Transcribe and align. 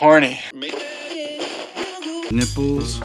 Horny. 0.00 0.36
Nipples. 2.30 3.02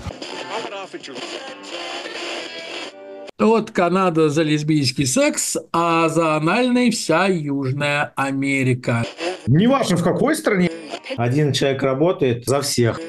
Вот 3.39 3.71
Канада 3.71 4.29
за 4.29 4.44
лесбийский 4.44 5.05
секс, 5.05 5.57
а 5.71 6.07
за 6.09 6.36
анальный 6.36 6.91
вся 6.91 7.28
Южная 7.28 8.13
Америка. 8.15 9.05
Неважно 9.47 9.97
в 9.97 10.04
какой 10.04 10.36
стране. 10.36 10.70
Один 11.17 11.51
человек 11.51 11.83
работает 11.83 12.46
за 12.46 12.62
всех. 12.62 12.99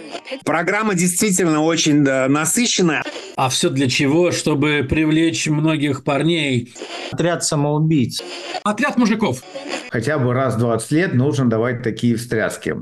Программа 0.45 0.95
действительно 0.95 1.63
очень 1.63 2.03
да, 2.03 2.27
насыщенная. 2.29 3.03
А 3.37 3.49
все 3.49 3.71
для 3.71 3.89
чего? 3.89 4.31
Чтобы 4.31 4.87
привлечь 4.89 5.49
многих 5.49 6.05
парней. 6.05 6.73
Отряд 7.11 7.43
самоубийц. 7.45 8.23
Отряд 8.63 8.97
мужиков. 8.97 9.43
Хотя 9.91 10.19
бы 10.19 10.33
раз 10.33 10.55
в 10.55 10.59
20 10.59 10.91
лет 10.93 11.13
нужно 11.15 11.51
давать 11.51 11.83
такие 11.83 12.15
встряски. 12.17 12.77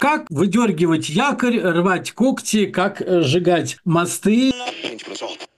Как 0.00 0.26
выдергивать 0.30 1.08
якорь, 1.08 1.60
рвать 1.60 2.10
когти, 2.12 2.66
как 2.66 3.00
э, 3.02 3.22
сжигать 3.22 3.78
мосты. 3.84 4.52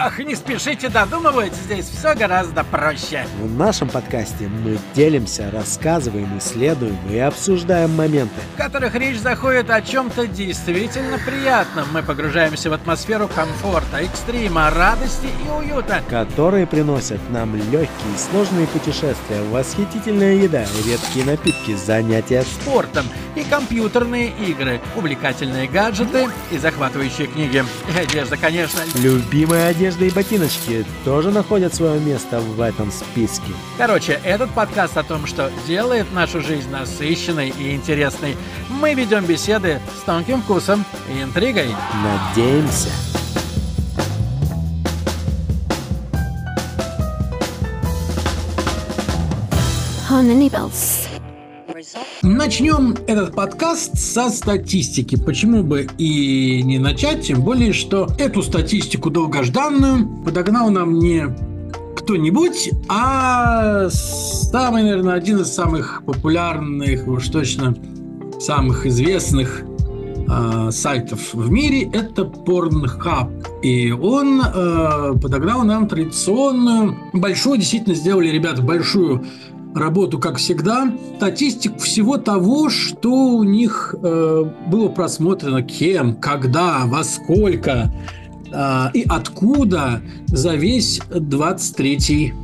Ах, 0.00 0.20
не 0.20 0.36
спешите 0.36 0.88
додумывать, 0.88 1.52
здесь 1.54 1.86
все 1.86 2.14
гораздо 2.14 2.62
проще. 2.62 3.26
В 3.42 3.58
нашем 3.58 3.88
подкасте 3.88 4.46
мы 4.46 4.78
делимся, 4.94 5.50
рассказываем, 5.50 6.38
исследуем 6.38 6.96
и 7.10 7.18
обсуждаем 7.18 7.96
моменты. 7.96 8.36
В 8.54 8.58
которых 8.58 8.94
речь 8.94 9.18
заходит 9.18 9.70
о 9.70 9.82
чем-то 9.82 10.28
действительно 10.28 11.18
приятном. 11.18 11.88
Мы 11.92 12.04
погружаемся 12.04 12.70
в 12.70 12.74
атмосферу 12.74 13.26
комфорта, 13.34 13.96
экстрима, 13.96 14.70
радости 14.70 15.26
и 15.44 15.50
уюта. 15.50 16.00
которые 16.08 16.68
приносят 16.68 17.18
нам 17.30 17.56
легкие 17.56 17.88
и 18.14 18.18
сложные 18.18 18.68
путешествия, 18.68 19.42
восхитительная 19.50 20.34
еда, 20.34 20.64
редкие 20.86 21.24
напитки, 21.24 21.74
занятия 21.74 22.42
Спортом 22.42 23.04
и 23.34 23.42
компьютерные 23.42 24.28
игры, 24.46 24.80
увлекательные 24.94 25.66
гаджеты 25.66 26.28
и 26.52 26.58
захватывающие 26.58 27.26
книги. 27.26 27.64
И 27.92 27.98
одежда, 27.98 28.36
конечно. 28.36 28.78
Любимая 28.94 29.70
одежда 29.70 29.87
и 29.96 30.10
ботиночки 30.10 30.84
тоже 31.04 31.30
находят 31.30 31.74
свое 31.74 32.00
место 32.00 32.40
в 32.40 32.60
этом 32.60 32.90
списке. 32.92 33.52
Короче, 33.76 34.20
этот 34.22 34.50
подкаст 34.50 34.96
о 34.96 35.02
том, 35.02 35.26
что 35.26 35.50
делает 35.66 36.12
нашу 36.12 36.40
жизнь 36.40 36.70
насыщенной 36.70 37.48
и 37.48 37.74
интересной. 37.74 38.36
Мы 38.68 38.94
ведем 38.94 39.24
беседы 39.24 39.80
с 40.00 40.04
тонким 40.04 40.42
вкусом 40.42 40.84
и 41.12 41.22
интригой. 41.22 41.74
Надеемся. 42.02 42.90
How 50.08 50.22
many 50.22 50.50
bells? 50.50 51.07
Начнем 52.22 52.96
этот 53.06 53.32
подкаст 53.32 53.96
со 53.96 54.28
статистики. 54.30 55.16
Почему 55.16 55.62
бы 55.62 55.86
и 55.98 56.62
не 56.64 56.78
начать, 56.78 57.28
тем 57.28 57.42
более, 57.42 57.72
что 57.72 58.08
эту 58.18 58.42
статистику 58.42 59.08
долгожданную 59.08 60.24
подогнал 60.24 60.68
нам 60.70 60.98
не 60.98 61.26
кто-нибудь, 61.96 62.70
а 62.88 63.88
самый, 63.90 64.82
наверное, 64.82 65.14
один 65.14 65.42
из 65.42 65.52
самых 65.52 66.02
популярных, 66.04 67.06
уж 67.06 67.28
точно 67.28 67.76
самых 68.40 68.86
известных 68.86 69.62
э, 70.28 70.70
сайтов 70.72 71.34
в 71.34 71.50
мире 71.52 71.88
это 71.92 72.22
Pornhub. 72.22 73.62
И 73.62 73.92
он 73.92 74.42
э, 74.42 75.14
подогнал 75.22 75.62
нам 75.62 75.86
традиционную, 75.86 76.96
большую, 77.12 77.58
действительно 77.58 77.94
сделали 77.94 78.28
ребята 78.28 78.60
большую 78.60 79.24
работу, 79.78 80.18
как 80.18 80.36
всегда, 80.36 80.92
статистику 81.16 81.78
всего 81.78 82.18
того, 82.18 82.70
что 82.70 83.10
у 83.10 83.44
них 83.44 83.94
э, 84.00 84.44
было 84.66 84.88
просмотрено, 84.88 85.62
кем, 85.62 86.16
когда, 86.16 86.82
во 86.86 87.04
сколько 87.04 87.92
э, 88.52 88.84
и 88.94 89.04
откуда 89.08 90.00
за 90.26 90.54
весь 90.54 91.00
23 91.10 92.34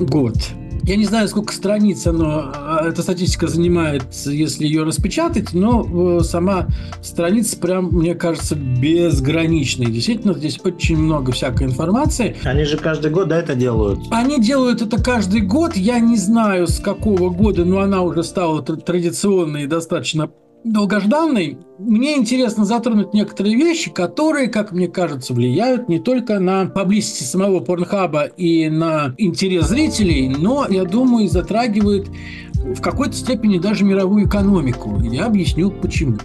год. 0.00 0.36
Я 0.84 0.96
не 0.96 1.04
знаю, 1.04 1.28
сколько 1.28 1.52
страниц 1.52 2.06
оно, 2.08 2.52
э, 2.82 2.88
эта 2.88 3.02
статистика 3.02 3.46
занимает, 3.46 4.02
если 4.24 4.66
ее 4.66 4.82
распечатать, 4.82 5.52
но 5.52 6.18
э, 6.18 6.24
сама 6.24 6.66
страница 7.02 7.56
прям, 7.56 7.86
мне 7.92 8.14
кажется, 8.16 8.56
безграничной. 8.56 9.86
Действительно, 9.86 10.34
здесь 10.34 10.58
очень 10.64 10.96
много 10.96 11.30
всякой 11.30 11.68
информации. 11.68 12.36
Они 12.42 12.64
же 12.64 12.76
каждый 12.78 13.12
год 13.12 13.28
да, 13.28 13.38
это 13.38 13.54
делают. 13.54 14.00
Они 14.10 14.40
делают 14.40 14.82
это 14.82 15.00
каждый 15.00 15.42
год. 15.42 15.76
Я 15.76 16.00
не 16.00 16.16
знаю, 16.16 16.66
с 16.66 16.80
какого 16.80 17.30
года, 17.30 17.64
но 17.64 17.78
она 17.78 18.02
уже 18.02 18.24
стала 18.24 18.60
тр- 18.60 18.82
традиционной 18.82 19.64
и 19.64 19.66
достаточно 19.66 20.30
долгожданной. 20.64 21.58
Мне 21.78 22.16
интересно 22.16 22.64
затронуть 22.64 23.14
некоторые 23.14 23.56
вещи, 23.56 23.90
которые, 23.90 24.48
как 24.48 24.72
мне 24.72 24.88
кажется, 24.88 25.34
влияют 25.34 25.88
не 25.88 25.98
только 25.98 26.38
на 26.38 26.66
поблизости 26.66 27.24
самого 27.24 27.60
порнхаба 27.60 28.24
и 28.24 28.68
на 28.68 29.14
интерес 29.18 29.68
зрителей, 29.68 30.28
но, 30.28 30.66
я 30.68 30.84
думаю, 30.84 31.28
затрагивают 31.28 32.08
в 32.54 32.80
какой-то 32.80 33.14
степени 33.14 33.58
даже 33.58 33.84
мировую 33.84 34.28
экономику. 34.28 35.00
Я 35.00 35.26
объясню, 35.26 35.70
почему. 35.70 36.18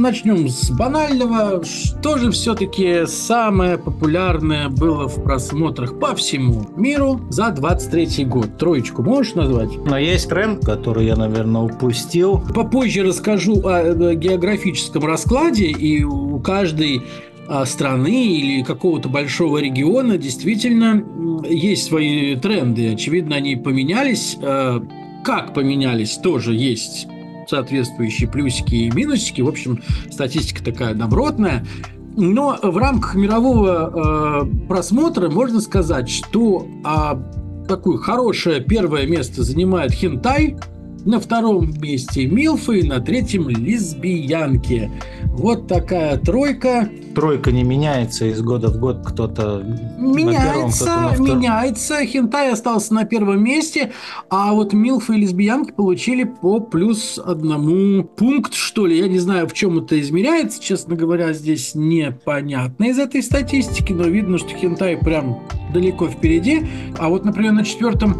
Начнем 0.00 0.48
с 0.48 0.70
банального. 0.70 1.62
Что 1.62 2.16
же 2.16 2.30
все-таки 2.30 3.04
самое 3.04 3.76
популярное 3.76 4.70
было 4.70 5.06
в 5.06 5.22
просмотрах 5.22 5.98
по 5.98 6.14
всему 6.14 6.64
миру 6.74 7.20
за 7.28 7.50
23 7.50 8.24
год? 8.24 8.56
Троечку 8.56 9.02
можешь 9.02 9.34
назвать? 9.34 9.68
Но 9.84 9.98
есть 9.98 10.30
тренд, 10.30 10.64
который 10.64 11.04
я, 11.04 11.16
наверное, 11.16 11.60
упустил. 11.60 12.42
Попозже 12.54 13.02
расскажу 13.02 13.60
о 13.62 13.82
э, 13.82 14.14
географическом 14.14 15.04
раскладе, 15.04 15.66
и 15.66 16.02
у 16.02 16.38
каждой 16.38 17.02
а, 17.46 17.66
страны 17.66 18.26
или 18.26 18.62
какого-то 18.62 19.10
большого 19.10 19.58
региона 19.58 20.16
действительно 20.16 21.04
есть 21.46 21.84
свои 21.84 22.36
тренды. 22.36 22.94
Очевидно, 22.94 23.36
они 23.36 23.54
поменялись. 23.54 24.38
Э, 24.40 24.80
Как 25.22 25.52
поменялись, 25.52 26.16
тоже 26.16 26.54
есть 26.54 27.06
соответствующие 27.50 28.28
плюсики 28.28 28.74
и 28.74 28.90
минусики. 28.90 29.42
В 29.42 29.48
общем, 29.48 29.82
статистика 30.10 30.64
такая 30.64 30.94
добротная. 30.94 31.66
Но 32.16 32.58
в 32.62 32.76
рамках 32.76 33.14
мирового 33.14 34.44
э, 34.44 34.66
просмотра 34.66 35.30
можно 35.30 35.60
сказать, 35.60 36.08
что 36.08 36.66
а, 36.84 37.22
такое 37.68 37.98
хорошее 37.98 38.60
первое 38.60 39.06
место 39.06 39.44
занимает 39.44 39.92
хентай, 39.92 40.56
на 41.04 41.20
втором 41.20 41.72
месте 41.80 42.26
милфы, 42.26 42.84
на 42.84 43.00
третьем 43.00 43.48
лесбиянки. 43.48 44.90
Вот 45.24 45.66
такая 45.66 46.18
тройка. 46.18 46.88
Тройка 47.14 47.50
не 47.52 47.62
меняется 47.62 48.26
из 48.26 48.40
года 48.42 48.68
в 48.68 48.78
год. 48.78 49.00
Кто-то 49.04 49.58
на 49.60 50.14
первом, 50.14 50.16
Меняется, 50.16 50.84
кто-то 50.84 51.22
на 51.22 51.26
меняется. 51.26 52.04
Хентай 52.04 52.52
остался 52.52 52.94
на 52.94 53.04
первом 53.04 53.42
месте, 53.42 53.92
а 54.28 54.52
вот 54.52 54.72
милфы 54.72 55.16
и 55.16 55.20
лесбиянки 55.20 55.72
получили 55.72 56.24
по 56.24 56.60
плюс 56.60 57.18
одному 57.18 58.04
пункт, 58.04 58.54
что 58.54 58.86
ли. 58.86 58.98
Я 58.98 59.08
не 59.08 59.18
знаю, 59.18 59.48
в 59.48 59.52
чем 59.52 59.78
это 59.78 60.00
измеряется, 60.00 60.62
честно 60.62 60.96
говоря, 60.96 61.32
здесь 61.32 61.74
непонятно 61.74 62.84
из 62.84 62.98
этой 62.98 63.22
статистики, 63.22 63.92
но 63.92 64.04
видно, 64.04 64.38
что 64.38 64.48
хентай 64.50 64.96
прям 64.96 65.40
далеко 65.72 66.08
впереди. 66.08 66.66
А 66.98 67.08
вот, 67.08 67.24
например, 67.24 67.52
на 67.52 67.64
четвертом 67.64 68.16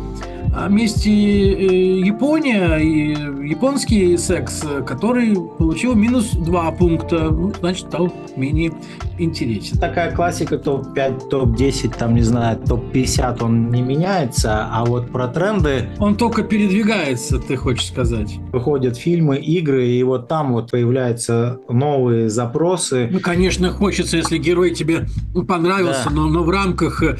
а, 0.54 0.68
месте 0.68 1.10
э, 1.10 2.00
Япония 2.00 2.76
и 2.76 3.14
японский 3.50 4.16
секс, 4.16 4.62
э, 4.64 4.82
который 4.82 5.34
получил 5.34 5.94
минус 5.94 6.30
2 6.30 6.70
пункта, 6.72 7.30
ну, 7.30 7.52
значит, 7.58 7.86
стал 7.88 8.12
менее 8.36 8.72
интересен. 9.18 9.78
Такая 9.78 10.14
классика 10.14 10.56
топ-5, 10.56 11.28
топ-10, 11.28 11.98
там, 11.98 12.14
не 12.14 12.22
знаю, 12.22 12.58
топ-50, 12.66 13.42
он 13.42 13.70
не 13.70 13.82
меняется, 13.82 14.68
а 14.70 14.84
вот 14.84 15.10
про 15.10 15.28
тренды 15.28 15.90
Он 15.98 16.16
только 16.16 16.42
передвигается, 16.42 17.38
ты 17.38 17.56
хочешь 17.56 17.88
сказать. 17.88 18.38
выходят 18.52 18.96
фильмы, 18.96 19.36
игры, 19.38 19.88
и 19.88 20.02
вот 20.04 20.28
там 20.28 20.52
вот 20.52 20.70
появляются 20.70 21.58
новые 21.68 22.28
запросы. 22.30 23.08
Ну, 23.10 23.18
конечно, 23.20 23.70
хочется, 23.70 24.16
если 24.16 24.38
герой 24.38 24.70
тебе 24.74 25.06
понравился, 25.48 26.04
Да. 26.04 26.10
но, 26.14 26.28
но 26.28 26.42
в 26.44 26.50
рамках 26.50 27.02
э, 27.02 27.16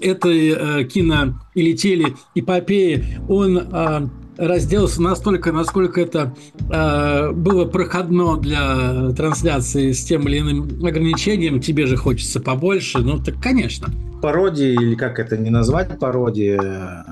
этой 0.00 0.48
э, 0.48 0.84
кино 0.84 1.40
или 1.54 1.72
телеэпопеи 1.72 3.18
он 3.28 3.58
а, 3.70 4.08
разделался 4.36 5.02
настолько, 5.02 5.52
насколько 5.52 6.00
это 6.00 6.34
э, 6.70 7.30
было 7.32 7.64
проходно 7.64 8.36
для 8.36 9.10
трансляции 9.16 9.92
с 9.92 10.04
тем 10.04 10.22
или 10.28 10.40
иным 10.40 10.84
ограничением, 10.84 11.60
тебе 11.60 11.86
же 11.86 11.96
хочется 11.96 12.40
побольше, 12.40 12.98
ну 12.98 13.18
так 13.18 13.40
конечно. 13.40 13.88
Пародии, 14.22 14.72
или 14.72 14.94
как 14.94 15.18
это 15.18 15.36
не 15.36 15.50
назвать 15.50 15.98
пародии, 15.98 16.58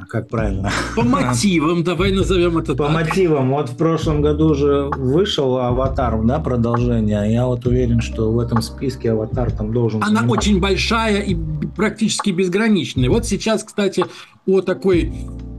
как 0.09 0.31
правильно? 0.31 0.71
По 0.97 1.03
мотивам, 1.03 1.85
давай 1.85 2.11
назовем 2.11 2.57
это 2.57 2.75
По 2.75 2.87
так. 2.87 2.95
мотивам. 2.95 3.51
Вот 3.51 3.69
в 3.69 3.77
прошлом 3.77 4.23
году 4.23 4.53
уже 4.53 4.85
вышел 4.97 5.59
«Аватар», 5.59 6.23
да, 6.25 6.39
продолжение. 6.39 7.31
Я 7.31 7.47
вот 7.47 7.67
уверен, 7.67 8.01
что 8.01 8.33
в 8.33 8.39
этом 8.39 8.63
списке 8.63 9.13
«Аватар» 9.13 9.51
там 9.51 9.75
должен 9.75 10.03
Она 10.03 10.21
занимать. 10.21 10.39
очень 10.39 10.59
большая 10.59 11.21
и 11.21 11.37
практически 11.77 12.31
безграничная. 12.31 13.11
Вот 13.11 13.27
сейчас, 13.27 13.63
кстати, 13.63 14.07
о 14.47 14.63
такой 14.63 15.13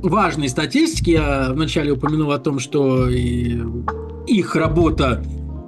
важной 0.03 0.49
статистике. 0.49 1.13
Я 1.13 1.49
вначале 1.53 1.91
упомянул 1.91 2.31
о 2.31 2.39
том, 2.39 2.59
что 2.59 3.09
их 3.09 4.55
работа 4.55 5.23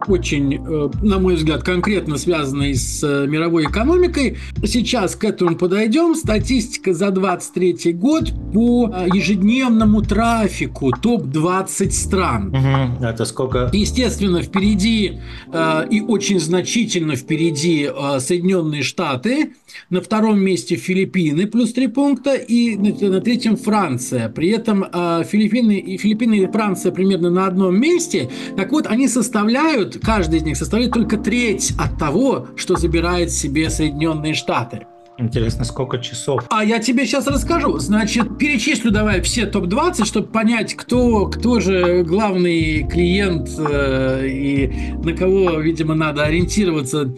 очень, 0.08 0.56
э, 0.56 0.90
на 1.02 1.20
мой 1.20 1.36
взгляд, 1.36 1.64
конкретно 1.64 2.18
связана 2.18 2.64
и 2.64 2.74
с 2.74 3.04
э, 3.04 3.28
мировой 3.28 3.66
экономикой. 3.66 4.38
Сейчас 4.64 5.16
к 5.16 5.24
этому 5.24 5.56
подойдем. 5.56 6.16
Статистика 6.16 6.94
за 6.94 7.12
23 7.12 7.94
год 7.94 8.32
по 8.54 8.90
э, 8.90 9.08
ежедневному 9.14 10.02
трафику 10.02 10.92
топ-20 10.92 11.92
стран. 11.92 12.50
Мгм. 12.50 13.04
Это 13.04 13.26
сколько? 13.26 13.70
Естественно, 13.74 14.42
впереди 14.42 15.20
э, 15.52 15.88
и 15.90 16.02
очень 16.02 16.40
значительно 16.40 17.16
впереди 17.16 17.90
э, 17.94 18.20
Соединенные 18.20 18.84
Штаты, 18.84 19.54
на 19.90 20.02
втором 20.02 20.40
месте 20.40 20.76
Филиппины 20.76 21.48
плюс 21.48 21.74
три 21.74 21.88
пункта 21.88 22.36
и 22.36 22.76
на, 22.76 23.10
на 23.10 23.22
третьем 23.22 23.58
Франция. 23.58 24.30
При 24.30 24.50
этом 24.50 24.84
э, 24.84 25.24
Филиппины 25.30 25.78
и 25.78 25.98
Филиппины 25.98 26.40
и 26.40 26.48
Франция 26.48 26.92
примерно 26.92 27.30
на 27.30 27.48
одном 27.48 27.80
месте. 27.80 28.30
Так 28.56 28.72
вот, 28.72 28.88
они 28.88 29.08
составляют, 29.08 29.95
каждый 30.02 30.40
из 30.40 30.44
них 30.44 30.58
составляет 30.58 30.94
только 30.94 31.18
треть 31.18 31.74
от 31.78 31.98
того, 31.98 32.48
что 32.56 32.76
забирает 32.76 33.32
себе 33.32 33.70
Соединенные 33.70 34.34
Штаты. 34.34 34.88
Интересно, 35.18 35.64
сколько 35.64 35.98
часов? 36.00 36.46
А 36.50 36.66
я 36.66 36.80
тебе 36.80 37.06
сейчас 37.06 37.26
расскажу. 37.28 37.78
Значит, 37.80 38.38
перечислю 38.38 38.92
давай 38.92 39.22
все 39.22 39.46
топ-20, 39.46 40.04
чтобы 40.04 40.28
понять, 40.28 40.76
кто, 40.76 41.28
кто 41.28 41.62
же 41.62 42.04
главный 42.04 42.86
клиент 42.86 43.50
э, 43.58 44.28
и 44.28 44.94
на 45.02 45.14
кого, 45.14 45.60
видимо, 45.62 45.96
надо 45.96 46.24
ориентироваться 46.24 47.14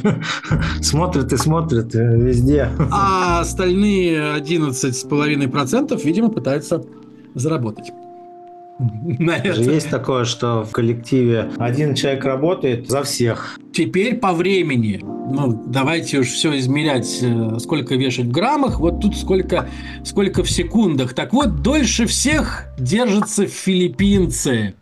смотрят 0.80 1.32
и 1.32 1.36
смотрят 1.36 1.94
э, 1.94 2.16
везде. 2.16 2.70
А 2.90 3.40
остальные 3.40 4.36
11,5%, 4.38 6.04
видимо, 6.04 6.28
пытаются 6.28 6.82
заработать. 7.34 7.92
Же 9.44 9.62
есть 9.62 9.90
такое, 9.90 10.24
что 10.24 10.64
в 10.64 10.70
коллективе 10.70 11.50
один 11.58 11.94
человек 11.94 12.24
работает 12.24 12.88
за 12.88 13.02
всех. 13.02 13.58
Теперь 13.72 14.16
по 14.16 14.32
времени. 14.32 15.00
Ну, 15.02 15.62
давайте 15.66 16.18
уж 16.18 16.28
все 16.28 16.56
измерять, 16.58 17.18
э, 17.22 17.58
сколько 17.58 17.96
вешать 17.96 18.26
в 18.26 18.30
граммах, 18.30 18.80
вот 18.80 19.00
тут 19.00 19.16
сколько, 19.16 19.68
сколько 20.04 20.42
в 20.42 20.50
секундах. 20.50 21.12
Так 21.12 21.32
вот, 21.32 21.60
дольше 21.62 22.06
всех 22.06 22.66
держатся 22.78 23.46
филиппинцы. 23.46 24.74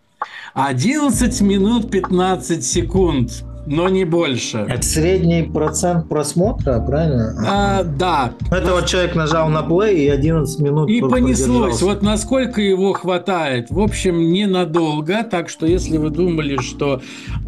11 0.54 1.40
минут 1.40 1.90
15 1.90 2.64
секунд, 2.64 3.44
но 3.66 3.88
не 3.88 4.04
больше. 4.04 4.58
Это 4.68 4.82
средний 4.82 5.42
процент 5.42 6.08
просмотра, 6.08 6.80
правильно? 6.80 7.34
А, 7.46 7.82
да, 7.82 8.32
Это 8.50 8.72
вот 8.72 8.86
человек 8.86 9.14
нажал 9.14 9.48
на 9.48 9.58
play 9.58 9.94
и 9.94 10.08
11 10.08 10.60
минут 10.60 10.88
И 10.88 11.00
понеслось. 11.00 11.82
Вот 11.82 12.02
насколько 12.02 12.60
его 12.60 12.92
хватает. 12.92 13.70
В 13.70 13.80
общем, 13.80 14.32
ненадолго. 14.32 15.24
Так 15.24 15.48
что, 15.48 15.66
если 15.66 15.96
вы 15.96 16.10
думали, 16.10 16.58
что 16.60 17.00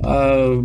э, 0.05 0.63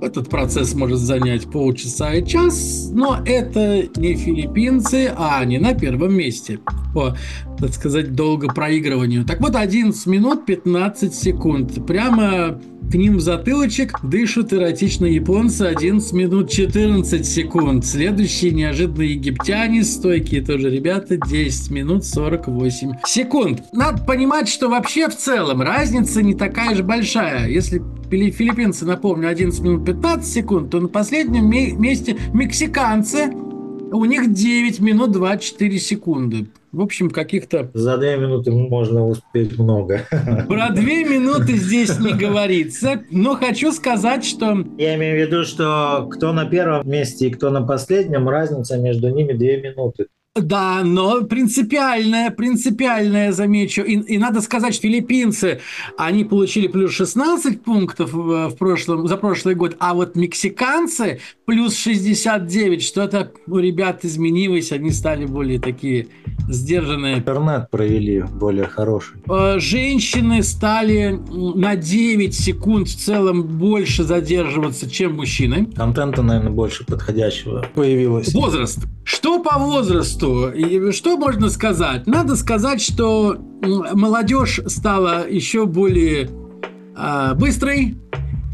этот 0.00 0.28
процесс 0.28 0.74
может 0.74 0.98
занять 0.98 1.50
полчаса 1.50 2.14
и 2.14 2.26
час, 2.26 2.90
но 2.92 3.18
это 3.24 3.84
не 3.96 4.14
филиппинцы, 4.14 5.12
а 5.16 5.38
они 5.40 5.58
на 5.58 5.74
первом 5.74 6.14
месте 6.14 6.58
по, 6.92 7.16
так 7.58 7.72
сказать, 7.72 8.14
долго 8.14 8.48
проигрыванию. 8.48 9.24
Так 9.24 9.40
вот, 9.40 9.56
11 9.56 10.06
минут 10.06 10.44
15 10.46 11.14
секунд. 11.14 11.86
Прямо 11.86 12.60
к 12.90 12.94
ним 12.94 13.16
в 13.16 13.20
затылочек 13.20 13.98
дышат 14.04 14.52
эротично 14.52 15.06
японцы 15.06 15.62
11 15.62 16.12
минут 16.12 16.50
14 16.50 17.26
секунд. 17.26 17.84
Следующие 17.84 18.52
неожиданно 18.52 19.02
египтяне, 19.02 19.82
стойкие 19.84 20.42
тоже 20.42 20.70
ребята, 20.70 21.16
10 21.16 21.70
минут 21.70 22.04
48 22.04 22.92
секунд. 23.06 23.62
Надо 23.72 24.02
понимать, 24.04 24.48
что 24.48 24.68
вообще 24.68 25.08
в 25.08 25.16
целом 25.16 25.62
разница 25.62 26.22
не 26.22 26.34
такая 26.34 26.74
же 26.74 26.82
большая. 26.84 27.48
Если 27.48 27.82
фили- 28.10 28.30
филиппинцы, 28.30 28.84
напомню, 28.84 29.28
11 29.28 29.60
минут 29.60 29.84
15 29.84 30.32
секунд, 30.32 30.70
то 30.70 30.78
на 30.80 30.88
последнем 30.88 31.48
ме- 31.48 31.72
месте 31.72 32.16
мексиканцы, 32.32 33.30
у 33.92 34.04
них 34.04 34.32
9 34.32 34.80
минут 34.80 35.12
24 35.12 35.78
секунды. 35.78 36.46
В 36.76 36.82
общем, 36.82 37.08
каких-то 37.08 37.70
За 37.72 37.96
две 37.96 38.18
минуты 38.18 38.50
можно 38.50 39.06
успеть 39.06 39.58
много. 39.58 40.02
про 40.46 40.68
две 40.68 41.04
минуты 41.04 41.56
здесь 41.56 41.98
не 41.98 42.12
говорится. 42.12 43.02
Но 43.10 43.34
хочу 43.34 43.72
сказать, 43.72 44.26
что 44.26 44.62
Я 44.76 44.96
имею 44.96 45.16
в 45.16 45.26
виду, 45.26 45.44
что 45.44 46.06
кто 46.12 46.34
на 46.34 46.44
первом 46.44 46.86
месте 46.86 47.28
и 47.28 47.30
кто 47.30 47.48
на 47.48 47.62
последнем, 47.62 48.28
разница 48.28 48.76
между 48.76 49.08
ними 49.08 49.32
две 49.32 49.62
минуты. 49.62 50.08
Да, 50.36 50.82
но 50.84 51.22
принципиальная, 51.22 52.30
принципиальная, 52.30 53.32
замечу. 53.32 53.82
И, 53.82 53.94
и 53.94 54.18
надо 54.18 54.40
сказать, 54.42 54.74
что 54.74 54.86
филиппинцы, 54.86 55.60
они 55.96 56.24
получили 56.24 56.68
плюс 56.68 56.92
16 56.92 57.62
пунктов 57.62 58.12
в, 58.12 58.50
прошлом, 58.56 59.08
за 59.08 59.16
прошлый 59.16 59.54
год, 59.54 59.76
а 59.78 59.94
вот 59.94 60.14
мексиканцы 60.14 61.20
плюс 61.46 61.76
69. 61.76 62.82
Что-то 62.82 63.32
у 63.46 63.58
ребят 63.58 64.04
изменилось, 64.04 64.72
они 64.72 64.90
стали 64.90 65.24
более 65.24 65.58
такие 65.58 66.08
сдержанные. 66.48 67.16
Интернет 67.18 67.70
провели 67.70 68.22
более 68.22 68.66
хороший. 68.66 69.16
Э, 69.28 69.58
Женщины 69.58 70.42
стали 70.42 71.18
на 71.30 71.76
9 71.76 72.34
секунд 72.34 72.88
в 72.88 72.96
целом 72.96 73.42
больше 73.42 74.04
задерживаться, 74.04 74.88
чем 74.88 75.16
мужчины. 75.16 75.66
Контента, 75.74 76.22
наверное, 76.22 76.52
больше 76.52 76.84
подходящего 76.84 77.66
появилось. 77.74 78.34
Возраст. 78.34 78.80
Что 79.06 79.38
по 79.40 79.56
возрасту? 79.56 80.50
Что 80.90 81.16
можно 81.16 81.48
сказать? 81.48 82.08
Надо 82.08 82.34
сказать, 82.34 82.82
что 82.82 83.36
молодежь 83.62 84.60
стала 84.66 85.24
еще 85.30 85.66
более 85.66 86.28
а, 86.96 87.34
быстрой. 87.34 87.98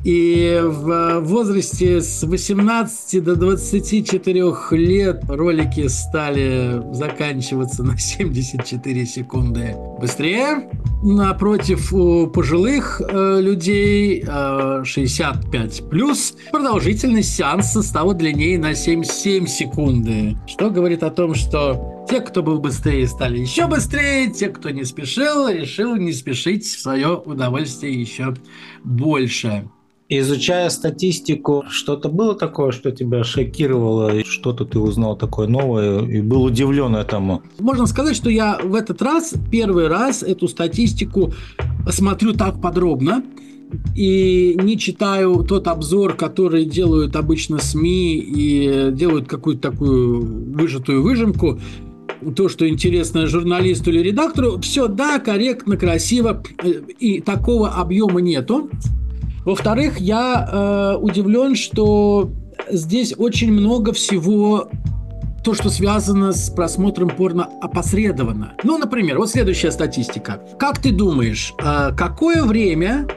И 0.04 0.60
в 0.64 1.20
возрасте 1.20 2.00
с 2.00 2.24
18 2.24 3.22
до 3.22 3.36
24 3.36 4.52
лет 4.72 5.22
ролики 5.28 5.86
стали 5.86 6.82
заканчиваться 6.92 7.84
на 7.84 7.96
74 7.96 9.06
секунды 9.06 9.76
быстрее. 10.00 10.68
Напротив, 11.04 11.92
у 11.92 12.26
пожилых 12.28 13.00
э, 13.00 13.40
людей 13.40 14.24
э, 14.26 14.82
65 14.84 15.88
плюс 15.88 16.34
продолжительность 16.50 17.34
сеанса 17.34 17.82
стала 17.82 18.14
длиннее 18.14 18.58
на 18.58 18.74
77 18.74 19.46
секунды. 19.46 20.36
Что 20.46 20.70
говорит 20.70 21.02
о 21.02 21.10
том, 21.10 21.34
что 21.34 22.04
те, 22.08 22.20
кто 22.20 22.42
был 22.42 22.60
быстрее, 22.60 23.06
стали 23.06 23.38
еще 23.38 23.66
быстрее, 23.66 24.30
те, 24.30 24.48
кто 24.48 24.70
не 24.70 24.84
спешил, 24.84 25.48
решил 25.48 25.96
не 25.96 26.12
спешить 26.12 26.64
в 26.66 26.80
свое 26.80 27.16
удовольствие 27.16 28.00
еще 28.00 28.34
больше. 28.84 29.64
Изучая 30.14 30.68
статистику, 30.68 31.64
что-то 31.70 32.10
было 32.10 32.34
такое, 32.34 32.70
что 32.70 32.90
тебя 32.90 33.24
шокировало, 33.24 34.22
что-то 34.24 34.66
ты 34.66 34.78
узнал 34.78 35.16
такое 35.16 35.48
новое 35.48 36.06
и 36.06 36.20
был 36.20 36.42
удивлен 36.42 36.94
этому? 36.94 37.42
Можно 37.58 37.86
сказать, 37.86 38.14
что 38.14 38.28
я 38.28 38.58
в 38.62 38.74
этот 38.74 39.00
раз, 39.00 39.32
первый 39.50 39.88
раз 39.88 40.22
эту 40.22 40.48
статистику 40.48 41.32
смотрю 41.88 42.34
так 42.34 42.60
подробно, 42.60 43.24
и 43.96 44.54
не 44.62 44.76
читаю 44.76 45.46
тот 45.48 45.66
обзор, 45.66 46.12
который 46.12 46.66
делают 46.66 47.16
обычно 47.16 47.58
СМИ 47.58 48.18
и 48.18 48.90
делают 48.92 49.28
какую-то 49.28 49.70
такую 49.70 50.52
выжатую 50.52 51.02
выжимку, 51.02 51.58
то, 52.36 52.50
что 52.50 52.68
интересно 52.68 53.26
журналисту 53.26 53.90
или 53.90 54.00
редактору, 54.00 54.60
все, 54.60 54.88
да, 54.88 55.18
корректно, 55.20 55.78
красиво, 55.78 56.42
э, 56.62 56.72
и 56.98 57.22
такого 57.22 57.70
объема 57.70 58.20
нету. 58.20 58.68
Во-вторых, 59.44 59.98
я 59.98 60.48
э, 60.50 60.96
удивлен, 61.00 61.56
что 61.56 62.30
здесь 62.70 63.14
очень 63.16 63.52
много 63.52 63.92
всего 63.92 64.68
то, 65.42 65.54
что 65.54 65.70
связано 65.70 66.32
с 66.32 66.50
просмотром 66.50 67.08
порно 67.08 67.48
опосредованно. 67.60 68.52
Ну, 68.62 68.78
например, 68.78 69.18
вот 69.18 69.30
следующая 69.30 69.72
статистика. 69.72 70.40
Как 70.58 70.78
ты 70.78 70.92
думаешь, 70.92 71.52
э, 71.58 71.90
какое 71.96 72.44
время 72.44 73.08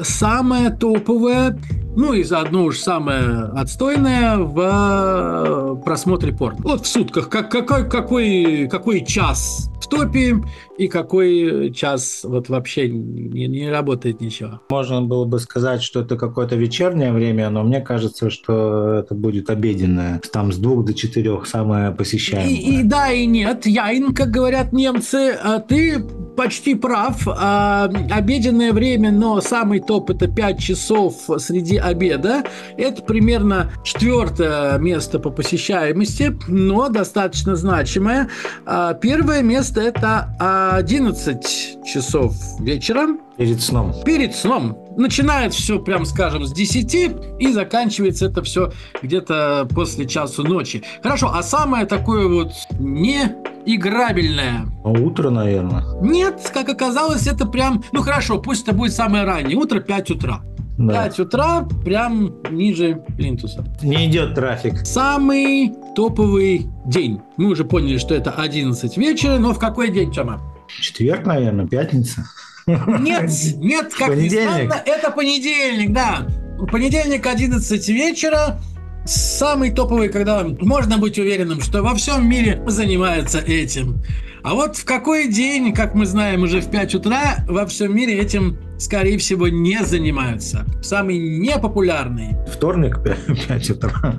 самое 0.00 0.70
топовое, 0.70 1.58
ну 1.98 2.12
и 2.12 2.22
заодно 2.22 2.64
уж 2.64 2.78
самое 2.78 3.50
отстойное 3.56 4.36
в 4.38 5.76
э, 5.80 5.82
просмотре 5.84 6.32
порно. 6.32 6.60
Вот 6.62 6.84
в 6.84 6.86
сутках, 6.86 7.28
как, 7.28 7.50
какой, 7.50 7.90
какой, 7.90 8.68
какой 8.68 9.04
час 9.04 9.68
в 9.80 9.88
топе 9.88 10.36
и 10.76 10.86
какой 10.86 11.72
час 11.72 12.20
вот 12.22 12.48
вообще 12.48 12.88
не, 12.88 13.48
не 13.48 13.68
работает 13.68 14.20
ничего. 14.20 14.60
Можно 14.70 15.02
было 15.02 15.24
бы 15.24 15.40
сказать, 15.40 15.82
что 15.82 16.02
это 16.02 16.16
какое-то 16.16 16.54
вечернее 16.54 17.12
время, 17.12 17.50
но 17.50 17.64
мне 17.64 17.80
кажется, 17.80 18.30
что 18.30 18.94
это 18.94 19.14
будет 19.14 19.50
обеденное. 19.50 20.20
Там 20.32 20.52
с 20.52 20.56
двух 20.56 20.84
до 20.84 20.94
четырех 20.94 21.46
самое 21.46 21.90
посещаемое. 21.90 22.48
И, 22.48 22.80
и 22.80 22.82
да, 22.84 23.10
и 23.10 23.26
нет. 23.26 23.66
Яин, 23.66 24.14
как 24.14 24.30
говорят 24.30 24.72
немцы, 24.72 25.36
а 25.42 25.58
ты 25.58 26.04
почти 26.38 26.76
прав. 26.76 27.26
А, 27.26 27.90
обеденное 28.10 28.72
время, 28.72 29.10
но 29.10 29.40
самый 29.40 29.80
топ 29.80 30.10
это 30.10 30.28
5 30.28 30.58
часов 30.60 31.28
среди 31.38 31.76
обеда. 31.88 32.44
Это 32.76 33.02
примерно 33.02 33.72
четвертое 33.82 34.78
место 34.78 35.18
по 35.18 35.30
посещаемости, 35.30 36.38
но 36.48 36.88
достаточно 36.88 37.56
значимое. 37.56 38.28
А, 38.66 38.94
первое 38.94 39.42
место 39.42 39.80
это 39.80 40.34
11 40.38 41.84
часов 41.84 42.34
вечера. 42.60 43.08
Перед 43.36 43.60
сном. 43.60 43.94
Перед 44.04 44.34
сном. 44.34 44.76
Начинает 44.96 45.54
все, 45.54 45.78
прям 45.78 46.04
скажем, 46.04 46.44
с 46.44 46.52
10 46.52 47.38
и 47.38 47.52
заканчивается 47.52 48.26
это 48.26 48.42
все 48.42 48.72
где-то 49.00 49.68
после 49.72 50.06
часу 50.06 50.42
ночи. 50.42 50.82
Хорошо, 51.02 51.30
а 51.32 51.42
самое 51.44 51.86
такое 51.86 52.26
вот 52.26 52.52
не 52.80 53.32
играбельное. 53.64 54.66
А 54.84 54.88
утро, 54.88 55.30
наверное. 55.30 55.84
Нет, 56.00 56.50
как 56.52 56.68
оказалось, 56.68 57.26
это 57.26 57.46
прям... 57.46 57.84
Ну 57.92 58.02
хорошо, 58.02 58.38
пусть 58.38 58.66
это 58.66 58.72
будет 58.74 58.92
самое 58.92 59.24
раннее. 59.24 59.56
Утро 59.56 59.80
5 59.80 60.10
утра. 60.10 60.40
Да. 60.78 61.04
5 61.04 61.20
утра, 61.20 61.66
прям 61.84 62.36
ниже 62.50 63.02
плинтуса. 63.16 63.64
Не 63.82 64.06
идет 64.06 64.34
трафик. 64.36 64.86
Самый 64.86 65.72
топовый 65.96 66.68
день. 66.86 67.20
Мы 67.36 67.46
уже 67.46 67.64
поняли, 67.64 67.98
что 67.98 68.14
это 68.14 68.30
11 68.30 68.96
вечера, 68.96 69.38
но 69.38 69.52
в 69.52 69.58
какой 69.58 69.90
день, 69.90 70.12
Чама? 70.12 70.40
Четверг, 70.68 71.26
наверное, 71.26 71.66
пятница. 71.66 72.24
Нет, 72.66 73.30
нет, 73.56 73.92
как 73.92 74.10
ни 74.10 74.14
Понедельник. 74.14 74.70
странно, 74.70 74.82
это 74.86 75.10
понедельник, 75.10 75.92
да. 75.92 76.26
Понедельник 76.70 77.26
11 77.26 77.88
вечера. 77.88 78.60
Самый 79.04 79.70
топовый, 79.72 80.10
когда 80.10 80.44
можно 80.60 80.98
быть 80.98 81.18
уверенным, 81.18 81.60
что 81.60 81.82
во 81.82 81.94
всем 81.94 82.28
мире 82.28 82.62
занимаются 82.68 83.38
этим. 83.38 84.02
А 84.48 84.54
вот 84.54 84.76
в 84.76 84.86
какой 84.86 85.28
день, 85.28 85.74
как 85.74 85.94
мы 85.94 86.06
знаем 86.06 86.42
уже 86.42 86.62
в 86.62 86.70
5 86.70 86.94
утра, 86.94 87.36
во 87.46 87.66
всем 87.66 87.94
мире 87.94 88.18
этим, 88.18 88.56
скорее 88.78 89.18
всего, 89.18 89.46
не 89.48 89.84
занимаются. 89.84 90.64
Самый 90.82 91.18
непопулярный 91.18 92.34
Вторник, 92.50 92.98
5 93.48 93.70
утра. 93.72 94.18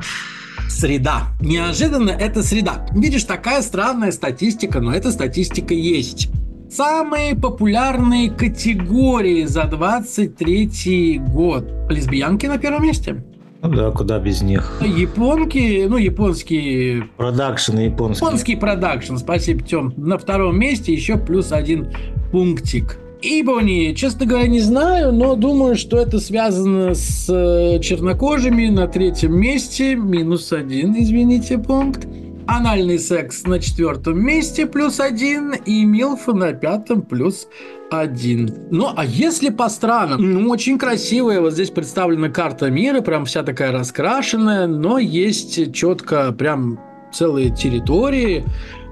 Среда. 0.70 1.30
Неожиданно 1.42 2.12
это 2.12 2.44
среда. 2.44 2.86
Видишь, 2.92 3.24
такая 3.24 3.64
странная 3.64 4.12
статистика, 4.12 4.80
но 4.82 4.94
эта 4.94 5.12
статистика 5.12 5.74
есть. 5.74 6.30
Самые 6.70 7.34
популярные 7.34 8.30
категории 8.30 9.46
за 9.46 9.64
23 9.64 11.22
год. 11.26 11.68
Лесбиянки 11.90 12.46
на 12.46 12.60
первом 12.60 12.84
месте. 12.84 13.24
Ну 13.62 13.70
да, 13.70 13.92
куда 13.92 14.20
без 14.20 14.42
них. 14.42 14.82
Японки, 14.82 15.86
ну, 15.88 15.98
японские 15.98 17.10
Продакшн 17.18 17.78
японский. 17.78 18.26
Японский 18.26 18.56
продакшн, 18.56 19.18
спасибо, 19.18 19.62
Тем. 19.64 19.94
На 19.98 20.18
втором 20.18 20.58
месте 20.58 20.94
еще 20.94 21.18
плюс 21.18 21.52
один 21.52 21.94
пунктик. 22.32 22.98
Ebony, 23.22 23.94
честно 23.96 24.26
говоря, 24.26 24.48
не 24.48 24.62
знаю, 24.62 25.12
но 25.12 25.36
думаю, 25.36 25.76
что 25.76 25.98
это 25.98 26.20
связано 26.20 26.96
с 26.96 27.28
э, 27.30 27.80
чернокожими 27.82 28.68
на 28.70 28.88
третьем 28.88 29.38
месте, 29.38 29.96
минус 29.96 30.54
один, 30.54 30.96
извините, 30.98 31.58
пункт. 31.58 32.08
Анальный 32.48 32.98
секс 32.98 33.44
на 33.44 33.60
четвертом 33.60 34.24
месте, 34.24 34.66
плюс 34.66 35.02
один, 35.02 35.54
и 35.54 35.84
милфа 35.84 36.32
на 36.32 36.54
пятом, 36.54 37.02
плюс 37.02 37.48
один. 37.92 38.68
Ну, 38.72 38.92
а 38.96 39.06
если 39.06 39.50
по 39.50 39.70
странам? 39.70 40.22
Ну, 40.22 40.50
очень 40.50 40.78
красивая. 40.78 41.42
Вот 41.42 41.54
здесь 41.54 41.70
представлена 41.70 42.30
карта 42.30 42.70
мира, 42.70 43.02
прям 43.02 43.26
вся 43.26 43.44
такая 43.44 43.72
раскрашенная, 43.72 44.68
но 44.68 45.00
есть 45.00 45.74
четко 45.74 46.32
прям 46.32 46.80
целые 47.12 47.50
территории, 47.50 48.44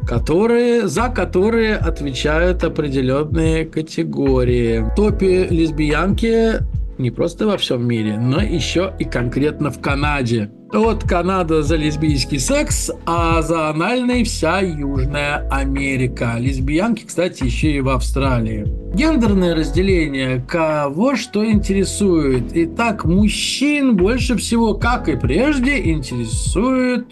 которые, 0.07 0.87
за 0.87 1.09
которые 1.09 1.75
отвечают 1.75 2.63
определенные 2.63 3.65
категории. 3.65 4.79
В 4.79 4.95
топе 4.95 5.47
лесбиянки 5.47 6.63
не 6.97 7.11
просто 7.11 7.45
во 7.45 7.57
всем 7.57 7.87
мире, 7.87 8.17
но 8.19 8.41
еще 8.41 8.93
и 8.97 9.05
конкретно 9.05 9.69
в 9.69 9.79
Канаде. 9.79 10.49
Вот 10.73 11.03
Канада 11.03 11.63
за 11.63 11.77
лесбийский 11.77 12.39
секс, 12.39 12.91
а 13.05 13.41
за 13.41 13.69
анальный 13.69 14.23
вся 14.25 14.59
Южная 14.59 15.47
Америка. 15.49 16.35
Лесбиянки, 16.37 17.05
кстати, 17.05 17.45
еще 17.45 17.71
и 17.71 17.79
в 17.79 17.87
Австралии. 17.87 18.67
Гендерное 18.93 19.55
разделение 19.55 20.43
кого 20.47 21.15
что 21.15 21.49
интересует. 21.49 22.51
Итак, 22.53 23.05
мужчин 23.05 23.95
больше 23.95 24.35
всего, 24.35 24.73
как 24.73 25.07
и 25.07 25.15
прежде, 25.15 25.91
интересует 25.91 27.07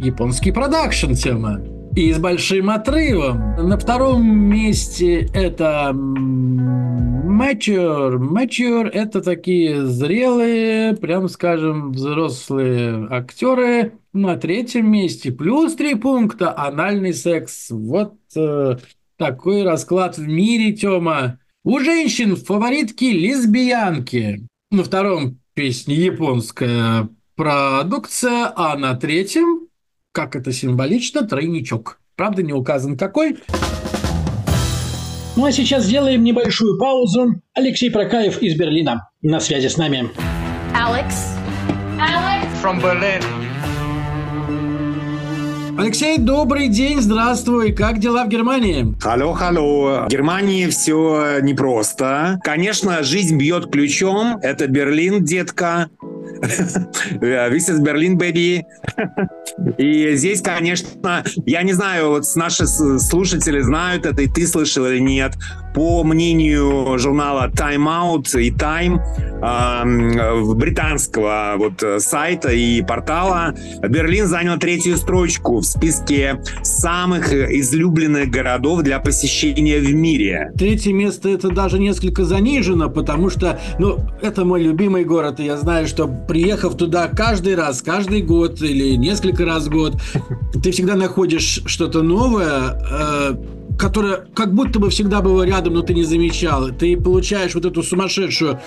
японский 0.00 0.50
продакшн 0.50 1.12
тема. 1.12 1.60
И 1.96 2.12
с 2.12 2.18
большим 2.18 2.70
отрывом. 2.70 3.56
На 3.56 3.76
втором 3.76 4.24
месте 4.26 5.28
это 5.34 5.92
Mature. 7.28 8.18
Mature– 8.18 8.88
это 8.92 9.20
такие 9.20 9.86
зрелые, 9.86 10.96
прям 10.96 11.28
скажем, 11.28 11.92
взрослые 11.92 13.06
актеры. 13.10 13.92
На 14.12 14.36
третьем 14.36 14.90
месте 14.90 15.30
плюс 15.30 15.74
три 15.74 15.94
пункта 15.94 16.56
анальный 16.56 17.14
секс. 17.14 17.70
Вот 17.70 18.14
э, 18.36 18.78
такой 19.16 19.62
расклад 19.62 20.18
в 20.18 20.26
мире, 20.26 20.72
Тёма. 20.72 21.38
У 21.64 21.78
женщин 21.80 22.36
фаворитки 22.36 23.04
лесбиянки. 23.04 24.46
На 24.70 24.82
втором 24.82 25.38
песне 25.54 25.94
японская 25.94 27.08
продукция, 27.36 28.52
а 28.56 28.76
на 28.76 28.94
третьем, 28.96 29.67
как 30.18 30.34
это 30.34 30.52
символично, 30.52 31.22
тройничок. 31.22 32.00
Правда, 32.16 32.42
не 32.42 32.52
указан 32.52 32.96
какой. 32.96 33.36
Ну 35.36 35.44
а 35.44 35.52
сейчас 35.52 35.84
сделаем 35.84 36.24
небольшую 36.24 36.76
паузу. 36.76 37.40
Алексей 37.54 37.88
Прокаев 37.88 38.42
из 38.42 38.58
Берлина 38.58 39.08
на 39.22 39.38
связи 39.38 39.68
с 39.68 39.76
нами. 39.76 40.10
Alex. 40.74 41.14
Alex. 42.00 42.48
from 42.60 42.82
Berlin. 42.82 43.22
Алексей, 45.78 46.18
добрый 46.18 46.66
день, 46.66 47.00
здравствуй. 47.00 47.70
Как 47.70 48.00
дела 48.00 48.24
в 48.24 48.28
Германии? 48.28 48.96
Алло, 49.04 49.38
алло. 49.40 50.06
В 50.06 50.08
Германии 50.08 50.66
все 50.66 51.38
непросто. 51.40 52.40
Конечно, 52.42 53.04
жизнь 53.04 53.38
бьет 53.38 53.70
ключом. 53.70 54.38
Это 54.42 54.66
Берлин, 54.66 55.22
детка. 55.22 55.88
This 56.40 57.68
is 57.68 57.80
Berlin, 57.80 58.16
baby. 58.16 58.64
И 59.76 60.14
здесь, 60.14 60.40
конечно, 60.40 61.24
я 61.46 61.62
не 61.62 61.72
знаю, 61.72 62.10
вот 62.10 62.24
наши 62.36 62.66
слушатели 62.66 63.60
знают 63.60 64.06
это, 64.06 64.22
и 64.22 64.28
ты 64.28 64.46
слышал 64.46 64.86
или 64.86 65.00
нет. 65.00 65.34
По 65.74 66.02
мнению 66.02 66.98
журнала 66.98 67.50
Time 67.50 67.86
Out 67.86 68.40
и 68.40 68.50
Time, 68.50 68.98
британского 70.54 71.54
вот 71.56 71.82
э, 71.82 72.00
сайта 72.00 72.50
и 72.50 72.82
портала, 72.82 73.54
Берлин 73.88 74.26
занял 74.26 74.58
третью 74.58 74.96
строчку 74.96 75.60
в 75.60 75.64
списке 75.64 76.42
самых 76.62 77.32
излюбленных 77.32 78.28
городов 78.30 78.82
для 78.82 78.98
посещения 78.98 79.78
в 79.78 79.94
мире. 79.94 80.50
Третье 80.58 80.92
место 80.92 81.28
это 81.28 81.50
даже 81.50 81.78
несколько 81.78 82.24
занижено, 82.24 82.90
потому 82.90 83.30
что, 83.30 83.60
ну, 83.78 84.00
это 84.20 84.44
мой 84.44 84.62
любимый 84.62 85.04
город, 85.04 85.38
и 85.38 85.44
я 85.44 85.56
знаю, 85.56 85.86
что 85.86 86.08
приехав 86.28 86.76
туда 86.76 87.08
каждый 87.08 87.56
раз, 87.56 87.82
каждый 87.82 88.22
год 88.22 88.62
или 88.62 88.94
несколько 88.94 89.44
раз 89.44 89.66
в 89.66 89.70
год, 89.70 89.94
ты 90.62 90.70
всегда 90.70 90.94
находишь 90.94 91.62
что-то 91.66 92.02
новое, 92.02 92.78
э, 92.90 93.34
которое 93.78 94.26
как 94.34 94.54
будто 94.54 94.78
бы 94.78 94.90
всегда 94.90 95.20
было 95.20 95.42
рядом, 95.42 95.74
но 95.74 95.82
ты 95.82 95.94
не 95.94 96.04
замечал. 96.04 96.68
Ты 96.68 96.96
получаешь 96.96 97.54
вот 97.54 97.64
эту 97.64 97.82
сумасшедшую 97.82 98.60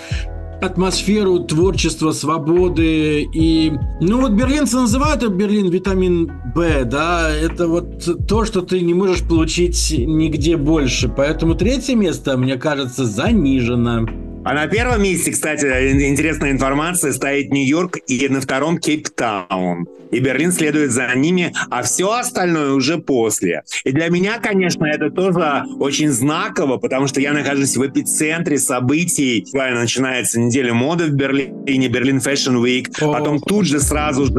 атмосферу 0.62 1.40
творчества, 1.40 2.12
свободы 2.12 3.22
и... 3.32 3.72
Ну 4.00 4.20
вот 4.20 4.32
берлинцы 4.32 4.76
называют 4.76 5.22
это 5.22 5.32
Берлин 5.32 5.68
витамин 5.70 6.30
Б, 6.54 6.84
да, 6.84 7.30
это 7.30 7.66
вот 7.66 8.26
то, 8.28 8.44
что 8.44 8.62
ты 8.62 8.80
не 8.80 8.94
можешь 8.94 9.22
получить 9.22 9.92
нигде 9.98 10.56
больше. 10.56 11.08
Поэтому 11.08 11.54
третье 11.54 11.96
место, 11.96 12.36
мне 12.36 12.56
кажется, 12.56 13.04
занижено. 13.04 14.06
А 14.44 14.54
на 14.54 14.66
первом 14.66 15.02
месте, 15.02 15.30
кстати, 15.30 15.64
интересная 15.64 16.50
информация, 16.50 17.12
стоит 17.12 17.52
Нью-Йорк 17.52 17.98
и 18.08 18.28
на 18.28 18.40
втором 18.40 18.78
Кейптаун. 18.78 19.86
И 20.10 20.18
Берлин 20.18 20.50
следует 20.50 20.90
за 20.90 21.14
ними, 21.14 21.54
а 21.70 21.82
все 21.82 22.12
остальное 22.12 22.72
уже 22.72 22.98
после. 22.98 23.62
И 23.84 23.92
для 23.92 24.08
меня, 24.08 24.40
конечно, 24.40 24.84
это 24.84 25.10
тоже 25.10 25.62
очень 25.78 26.10
знаково, 26.10 26.76
потому 26.76 27.06
что 27.06 27.20
я 27.20 27.32
нахожусь 27.32 27.76
в 27.76 27.86
эпицентре 27.86 28.58
событий. 28.58 29.46
Начинается 29.52 30.40
неделя 30.40 30.74
моды 30.74 31.06
в 31.06 31.12
Берлине, 31.12 31.88
Берлин 31.88 32.18
Fashion 32.18 32.62
Week. 32.62 32.88
Потом 33.00 33.38
тут 33.38 33.66
же 33.66 33.80
сразу 33.80 34.26
же 34.26 34.32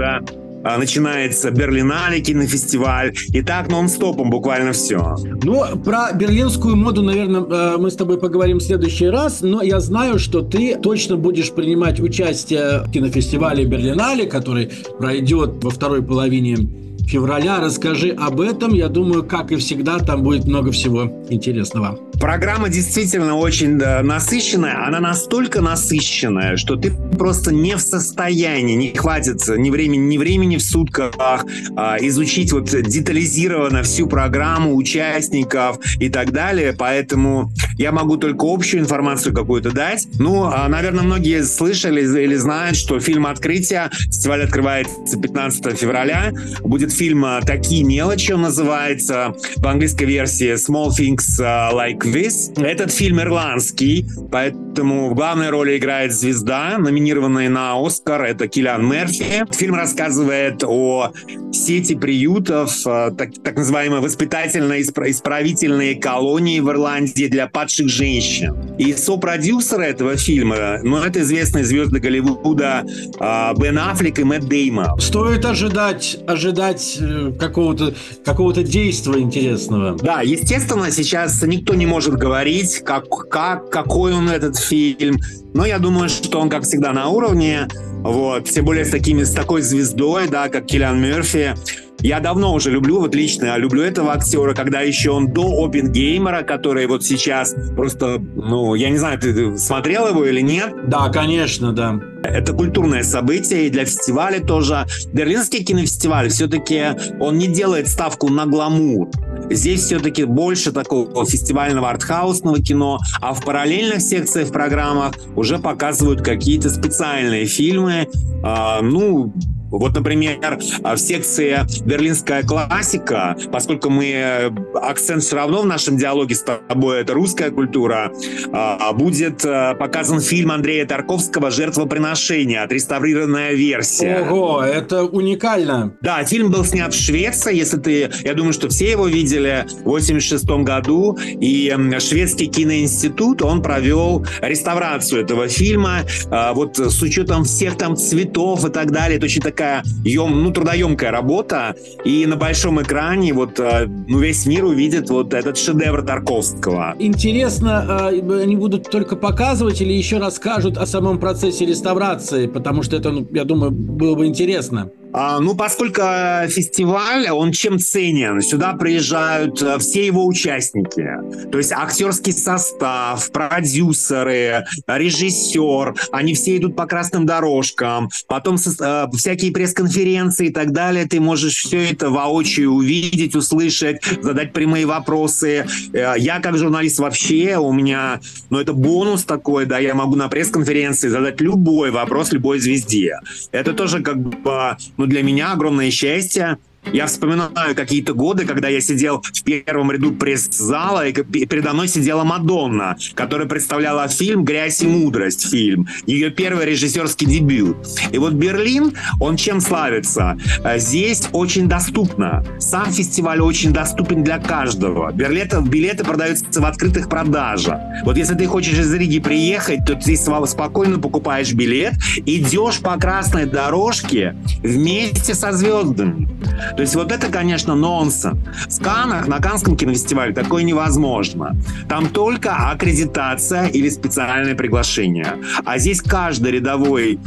начинается 0.64 1.52
Берлинале 1.52 2.22
кинофестиваль, 2.22 3.14
и 3.34 3.42
так 3.42 3.70
нон-стопом 3.70 4.30
буквально 4.30 4.72
все. 4.72 5.16
Ну, 5.44 5.64
про 5.84 6.12
берлинскую 6.14 6.76
моду, 6.76 7.02
наверное, 7.02 7.42
э, 7.42 7.78
мы 7.78 7.92
с 7.92 7.96
тобой 7.96 8.18
поговорим 8.18 8.58
в 8.58 8.64
следующий 8.64 9.08
раз, 9.08 9.42
но 9.42 9.62
я 9.62 9.80
знаю, 9.80 10.20
что 10.20 10.42
ты 10.42 10.78
точно 10.78 11.18
будешь 11.18 11.52
принимать 11.52 12.00
участие 12.00 12.84
в 12.86 12.92
кинофестивале 12.92 13.66
Берлинале, 13.66 14.26
который 14.26 14.72
пройдет 14.98 15.64
во 15.64 15.70
второй 15.70 16.02
половине 16.02 16.58
февраля. 17.06 17.60
Расскажи 17.60 18.10
об 18.10 18.40
этом. 18.42 18.74
Я 18.74 18.88
думаю, 18.88 19.24
как 19.24 19.52
и 19.52 19.58
всегда, 19.58 20.00
там 20.00 20.24
будет 20.24 20.46
много 20.46 20.72
всего 20.72 21.12
интересного. 21.30 22.00
Программа 22.24 22.70
действительно 22.70 23.36
очень 23.36 23.76
насыщенная. 23.76 24.88
Она 24.88 25.02
настолько 25.02 25.60
насыщенная, 25.60 26.56
что 26.56 26.78
ты 26.78 26.90
просто 27.18 27.54
не 27.54 27.76
в 27.76 27.82
состоянии, 27.82 28.76
не 28.76 28.96
хватит 28.96 29.46
ни 29.50 29.70
времени, 29.70 30.06
ни 30.06 30.18
времени 30.18 30.56
в 30.56 30.62
сутках 30.62 31.46
а, 31.76 31.98
изучить 32.00 32.54
вот 32.54 32.70
детализированно 32.70 33.84
всю 33.84 34.08
программу 34.08 34.74
участников 34.74 35.80
и 36.00 36.08
так 36.08 36.32
далее. 36.32 36.72
Поэтому 36.72 37.52
я 37.78 37.92
могу 37.92 38.16
только 38.16 38.46
общую 38.46 38.80
информацию 38.84 39.36
какую-то 39.36 39.72
дать. 39.72 40.08
Ну, 40.18 40.46
а, 40.46 40.70
наверное, 40.70 41.04
многие 41.04 41.44
слышали 41.44 42.04
или 42.04 42.36
знают, 42.36 42.78
что 42.78 43.02
фильм 43.02 43.28
«Открытие» 43.28 43.90
фестиваль 43.92 44.44
открывается 44.44 45.20
15 45.20 45.78
февраля. 45.78 46.32
Будет 46.62 46.94
фильм 46.94 47.26
«Такие 47.46 47.84
мелочи» 47.84 48.32
он 48.32 48.44
называется. 48.44 49.36
В 49.58 49.68
английской 49.68 50.06
версии 50.06 50.54
«Small 50.54 50.92
Things 50.98 51.38
Like 51.38 52.13
This. 52.14 52.54
Этот 52.64 52.92
фильм 52.92 53.20
ирландский, 53.20 54.06
поэтому 54.32 55.10
в 55.10 55.16
главной 55.16 55.50
роли 55.50 55.78
играет 55.78 56.14
звезда, 56.14 56.78
номинированная 56.78 57.50
на 57.50 57.84
Оскар. 57.84 58.22
Это 58.24 58.48
Киллиан 58.48 58.88
Мерфи. 58.88 59.44
Фильм 59.52 59.74
рассказывает 59.74 60.64
о 60.64 61.12
сети 61.52 61.96
приютов, 61.96 62.86
э, 62.86 63.12
так, 63.18 63.32
так 63.44 63.56
называемые 63.56 64.02
воспитательно-исправительные 64.02 65.96
колонии 65.96 66.60
в 66.60 66.70
Ирландии 66.70 67.28
для 67.28 67.48
падших 67.48 67.90
женщин. 67.90 68.76
И 68.78 68.94
сопродюсеры 68.94 69.86
этого 69.86 70.16
фильма, 70.16 70.80
ну, 70.84 70.98
это 70.98 71.22
известные 71.22 71.64
звезды 71.64 72.00
Голливуда 72.00 72.86
э, 73.20 73.54
Бен 73.60 73.80
Аффлек 73.80 74.20
и 74.20 74.24
Мэтт 74.24 74.48
Дейма. 74.48 74.96
Стоит 75.00 75.46
ожидать, 75.46 76.18
ожидать 76.28 76.98
э, 77.00 77.32
какого-то 77.40 77.96
какого 78.24 78.54
действия 78.54 79.20
интересного. 79.20 79.98
Да, 79.98 80.22
естественно, 80.22 80.92
сейчас 80.92 81.42
никто 81.44 81.74
не 81.74 81.86
может 81.94 82.16
говорить, 82.16 82.80
как, 82.84 83.08
как, 83.30 83.70
какой 83.70 84.14
он 84.14 84.28
этот 84.28 84.58
фильм. 84.58 85.20
Но 85.54 85.64
я 85.64 85.78
думаю, 85.78 86.10
что 86.10 86.40
он, 86.40 86.50
как 86.50 86.64
всегда, 86.64 86.92
на 86.92 87.10
уровне. 87.10 87.68
Вот. 88.02 88.50
Тем 88.50 88.66
более 88.66 88.84
с, 88.84 88.90
такими, 88.90 89.22
с 89.22 89.32
такой 89.32 89.62
звездой, 89.62 90.28
да, 90.28 90.50
как 90.50 90.66
Киллиан 90.66 91.00
Мерфи. 91.00 91.54
Я 92.00 92.20
давно 92.20 92.52
уже 92.52 92.72
люблю, 92.72 93.00
вот 93.00 93.14
лично 93.14 93.46
я 93.46 93.58
люблю 93.58 93.84
этого 93.84 94.12
актера, 94.12 94.56
когда 94.56 94.82
еще 94.82 95.12
он 95.12 95.32
до 95.32 95.64
Опенгеймера, 95.64 96.42
который 96.42 96.88
вот 96.88 97.06
сейчас 97.06 97.56
просто, 97.76 98.18
ну, 98.18 98.74
я 98.74 98.90
не 98.90 98.98
знаю, 98.98 99.20
ты 99.20 99.56
смотрел 99.58 100.08
его 100.08 100.26
или 100.26 100.42
нет? 100.42 100.90
Да, 100.90 101.10
конечно, 101.10 101.74
да. 101.74 102.00
Это 102.24 102.54
культурное 102.54 103.04
событие 103.04 103.68
и 103.68 103.70
для 103.70 103.86
фестиваля 103.86 104.40
тоже. 104.40 104.86
Берлинский 105.14 105.64
кинофестиваль 105.64 106.30
все-таки 106.30 106.88
он 107.20 107.38
не 107.38 107.48
делает 107.48 107.88
ставку 107.88 108.30
на 108.30 108.48
гламур. 108.48 109.10
Здесь 109.54 109.84
все-таки 109.84 110.24
больше 110.24 110.72
такого 110.72 111.26
фестивального 111.26 111.90
артхаусного 111.90 112.60
кино, 112.60 113.00
а 113.22 113.34
в 113.34 113.44
параллельных 113.44 114.02
секциях 114.02 114.50
в 114.50 114.52
программах 114.52 115.14
уже 115.36 115.60
показывают 115.60 116.22
какие-то 116.22 116.70
специальные 116.70 117.46
фильмы. 117.46 118.08
А, 118.44 118.82
ну, 118.82 119.32
вот, 119.80 119.94
например, 119.96 120.60
в 120.84 120.98
секции 120.98 121.60
«Берлинская 121.84 122.44
классика», 122.44 123.36
поскольку 123.52 123.90
мы 123.90 124.12
э, 124.14 124.52
акцент 124.76 125.24
все 125.24 125.36
равно 125.36 125.62
в 125.62 125.66
нашем 125.66 125.98
диалоге 125.98 126.36
с 126.36 126.44
тобой, 126.44 127.02
это 127.02 127.14
русская 127.14 127.50
культура, 127.50 128.12
а, 128.52 128.94
будет 128.94 129.44
э, 129.44 129.76
показан 129.76 130.20
фильм 130.22 130.52
Андрея 130.52 130.86
Тарковского 130.86 131.50
«Жертвоприношение», 131.50 132.62
отреставрированная 132.62 133.54
версия. 133.54 134.22
Ого, 134.22 134.62
это 134.64 135.06
уникально. 135.06 135.98
Да, 136.02 136.24
фильм 136.24 136.52
был 136.52 136.64
снят 136.66 136.94
в 136.94 136.98
Швеции, 136.98 137.56
если 137.56 137.78
ты... 137.78 138.12
Я 138.24 138.36
думаю, 138.36 138.54
что 138.54 138.70
все 138.70 138.92
его 138.92 139.08
видели 139.08 139.66
в 139.82 139.90
86 139.90 140.46
году, 140.46 141.18
и 141.20 141.76
шведский 142.00 142.46
киноинститут, 142.46 143.42
он 143.42 143.64
провел 143.64 144.26
реставрацию 144.42 145.24
этого 145.24 145.48
фильма, 145.48 146.02
а, 146.30 146.54
вот 146.54 146.78
с 146.78 147.02
учетом 147.02 147.44
всех 147.44 147.76
там 147.78 147.96
цветов 147.96 148.66
и 148.66 148.70
так 148.70 148.92
далее. 148.92 149.18
Это 149.18 149.26
очень 149.26 149.42
такая 149.42 149.63
такая 149.64 149.84
ем, 150.04 150.44
ну, 150.44 150.52
трудоемкая 150.52 151.12
работа, 151.12 151.76
и 152.04 152.26
на 152.26 152.36
большом 152.36 152.82
экране 152.82 153.34
вот 153.34 153.60
э, 153.60 153.88
ну, 154.08 154.20
весь 154.20 154.46
мир 154.46 154.66
увидит 154.66 155.10
вот 155.10 155.34
этот 155.34 155.58
шедевр 155.58 156.04
Тарковского. 156.04 156.96
Интересно, 157.00 158.10
э, 158.12 158.42
они 158.42 158.56
будут 158.56 158.90
только 158.90 159.16
показывать 159.16 159.82
или 159.82 159.94
еще 159.94 160.18
расскажут 160.18 160.78
о 160.78 160.86
самом 160.86 161.20
процессе 161.20 161.66
реставрации, 161.66 162.48
потому 162.48 162.84
что 162.84 162.98
это, 162.98 163.12
ну, 163.12 163.28
я 163.32 163.46
думаю, 163.46 163.72
было 163.72 164.16
бы 164.16 164.26
интересно. 164.26 164.90
А, 165.14 165.40
ну, 165.40 165.56
поскольку 165.56 166.02
фестиваль, 166.50 167.30
он 167.30 167.52
чем 167.52 167.78
ценен? 167.78 168.42
Сюда 168.42 168.74
приезжают 168.74 169.62
э, 169.62 169.78
все 169.78 170.08
его 170.08 170.26
участники. 170.26 171.08
То 171.52 171.60
есть 171.60 171.72
актерский 171.72 172.34
состав, 172.34 173.32
продюсеры, 173.32 174.66
режиссер. 174.88 175.94
Они 176.12 176.34
все 176.34 176.58
идут 176.58 176.76
по 176.76 176.88
красным 176.88 177.28
дорожкам. 177.28 178.10
Потом 178.28 178.56
э, 178.56 179.08
всякие 179.14 179.52
пресс-конференции 179.52 180.48
и 180.48 180.52
так 180.52 180.72
далее. 180.72 181.06
Ты 181.06 181.20
можешь 181.20 181.58
все 181.58 181.92
это 181.92 182.10
воочию 182.10 182.72
увидеть, 182.72 183.36
услышать, 183.36 184.02
задать 184.22 184.52
прямые 184.52 184.88
вопросы. 184.88 185.68
Э, 185.94 186.16
я 186.18 186.40
как 186.40 186.58
журналист 186.58 186.98
вообще, 186.98 187.58
у 187.58 187.72
меня, 187.72 188.20
ну, 188.50 188.60
это 188.60 188.74
бонус 188.74 189.26
такой, 189.26 189.68
да, 189.68 189.78
я 189.78 189.94
могу 189.94 190.16
на 190.16 190.28
пресс-конференции 190.28 191.10
задать 191.10 191.40
любой 191.40 191.92
вопрос 191.92 192.32
любой 192.32 192.60
звезде. 192.60 193.20
Это 193.52 193.74
тоже 193.74 194.02
как 194.02 194.18
бы 194.18 194.76
для 195.06 195.24
меня 195.24 195.54
огромное 195.54 195.92
счастье 195.92 196.58
я 196.92 197.08
вспоминаю 197.08 197.76
какие-то 197.76 198.14
годы, 198.14 198.46
когда 198.46 198.68
я 198.68 198.82
сидел 198.82 199.22
в 199.22 199.44
первом 199.44 199.92
ряду 199.92 200.12
пресс-зала, 200.12 201.08
и 201.08 201.14
передо 201.14 201.74
мной 201.74 201.88
сидела 201.88 202.24
Мадонна, 202.24 202.98
которая 203.14 203.48
представляла 203.48 204.08
фильм 204.08 204.44
«Грязь 204.44 204.82
и 204.82 204.88
мудрость» 204.88 205.50
фильм. 205.50 205.88
Ее 206.06 206.30
первый 206.30 206.66
режиссерский 206.66 207.28
дебют. 207.28 207.78
И 208.12 208.18
вот 208.18 208.34
Берлин, 208.34 208.94
он 209.20 209.38
чем 209.38 209.62
славится? 209.62 210.38
Э, 210.64 210.78
здесь 210.78 211.30
очень 211.32 211.68
доступно. 211.68 212.44
Сам 212.60 212.92
фестиваль 212.92 213.42
очень 213.42 213.72
доступен 213.72 214.24
для 214.24 214.38
каждого. 214.38 215.12
Билеты, 215.12 215.62
билеты 215.62 216.04
продаются 216.04 216.62
в 216.62 216.66
открытых 216.66 217.10
продажах. 217.10 217.80
Вот 218.04 218.18
если 218.18 218.36
ты 218.36 218.46
хочешь 218.46 218.78
из 218.78 218.94
Риги 218.94 219.20
приехать, 219.20 219.86
то 219.86 219.96
ты 219.96 220.16
спокойно 220.16 221.00
покупаешь 221.00 221.54
билет, 221.54 221.94
идешь 222.26 222.80
по 222.80 222.98
красной 222.98 223.46
дорожке 223.46 224.36
вместе 224.62 225.34
со 225.34 225.52
звездами. 225.52 226.28
То 226.76 226.82
есть 226.82 226.96
вот 226.96 227.12
это, 227.12 227.28
конечно, 227.32 227.76
нонсенс. 227.76 228.38
В 228.70 228.84
Канах, 228.84 229.28
на 229.28 229.40
Канском 229.40 229.78
кинофестивале 229.78 230.34
такое 230.34 230.64
невозможно. 230.64 231.56
Там 231.88 232.10
только 232.10 232.56
аккредитация 232.56 233.68
или 233.68 233.90
специальное 233.90 234.56
приглашение. 234.56 235.38
А 235.66 235.78
здесь 235.78 236.02
каждый 236.02 236.52
рядовой 236.54 237.20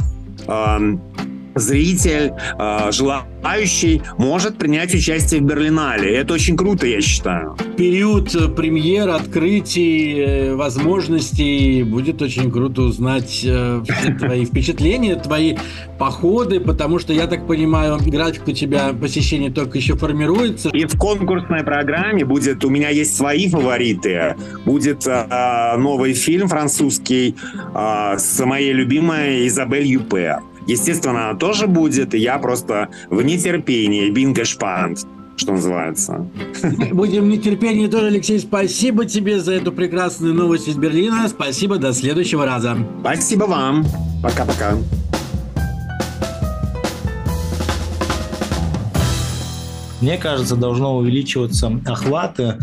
эм, 0.47 1.01
зритель, 1.59 2.33
э, 2.59 2.91
желающий, 2.91 4.01
может 4.17 4.57
принять 4.57 4.93
участие 4.93 5.41
в 5.41 5.43
Берлинале. 5.43 6.15
Это 6.15 6.33
очень 6.33 6.55
круто, 6.57 6.85
я 6.87 7.01
считаю. 7.01 7.55
Период 7.77 8.33
э, 8.35 8.47
премьер, 8.47 9.09
открытий, 9.09 10.15
э, 10.19 10.55
возможностей. 10.55 11.83
Будет 11.83 12.21
очень 12.21 12.51
круто 12.51 12.83
узнать 12.83 13.41
э, 13.43 13.81
твои 14.19 14.45
впечатления, 14.45 15.15
твои 15.15 15.55
походы, 15.97 16.59
потому 16.59 16.99
что, 16.99 17.13
я 17.13 17.27
так 17.27 17.47
понимаю, 17.47 17.97
график 18.05 18.47
у 18.47 18.51
тебя 18.51 18.93
посещения 18.93 19.49
только 19.49 19.77
еще 19.77 19.95
формируется. 19.95 20.69
И 20.69 20.85
в 20.85 20.97
конкурсной 20.97 21.63
программе 21.63 22.25
будет, 22.25 22.63
у 22.65 22.69
меня 22.69 22.89
есть 22.89 23.15
свои 23.15 23.49
фавориты. 23.49 24.35
Будет 24.65 25.05
э, 25.07 25.75
новый 25.77 26.13
фильм 26.13 26.47
французский 26.47 27.35
э, 27.73 28.15
с 28.17 28.43
моей 28.45 28.73
любимой 28.73 29.47
Изабель 29.47 29.85
Юпе. 29.85 30.39
Естественно, 30.67 31.29
она 31.29 31.39
тоже 31.39 31.65
будет, 31.67 32.13
и 32.13 32.17
я 32.19 32.37
просто 32.39 32.89
в 33.09 33.21
нетерпении, 33.21 34.09
бингешпант, 34.09 35.07
что 35.37 35.53
называется. 35.53 36.27
Будем 36.91 37.23
в 37.23 37.27
нетерпении 37.27 37.87
тоже, 37.87 38.07
Алексей. 38.07 38.37
Спасибо 38.39 39.05
тебе 39.05 39.39
за 39.39 39.53
эту 39.53 39.71
прекрасную 39.71 40.33
новость 40.33 40.67
из 40.67 40.75
Берлина. 40.75 41.27
Спасибо, 41.29 41.77
до 41.77 41.93
следующего 41.93 42.45
раза. 42.45 42.77
Спасибо 42.99 43.45
вам. 43.45 43.85
Пока-пока. 44.21 44.73
Мне 50.01 50.17
кажется, 50.17 50.55
должно 50.55 50.97
увеличиваться 50.97 51.71
охваты, 51.85 52.57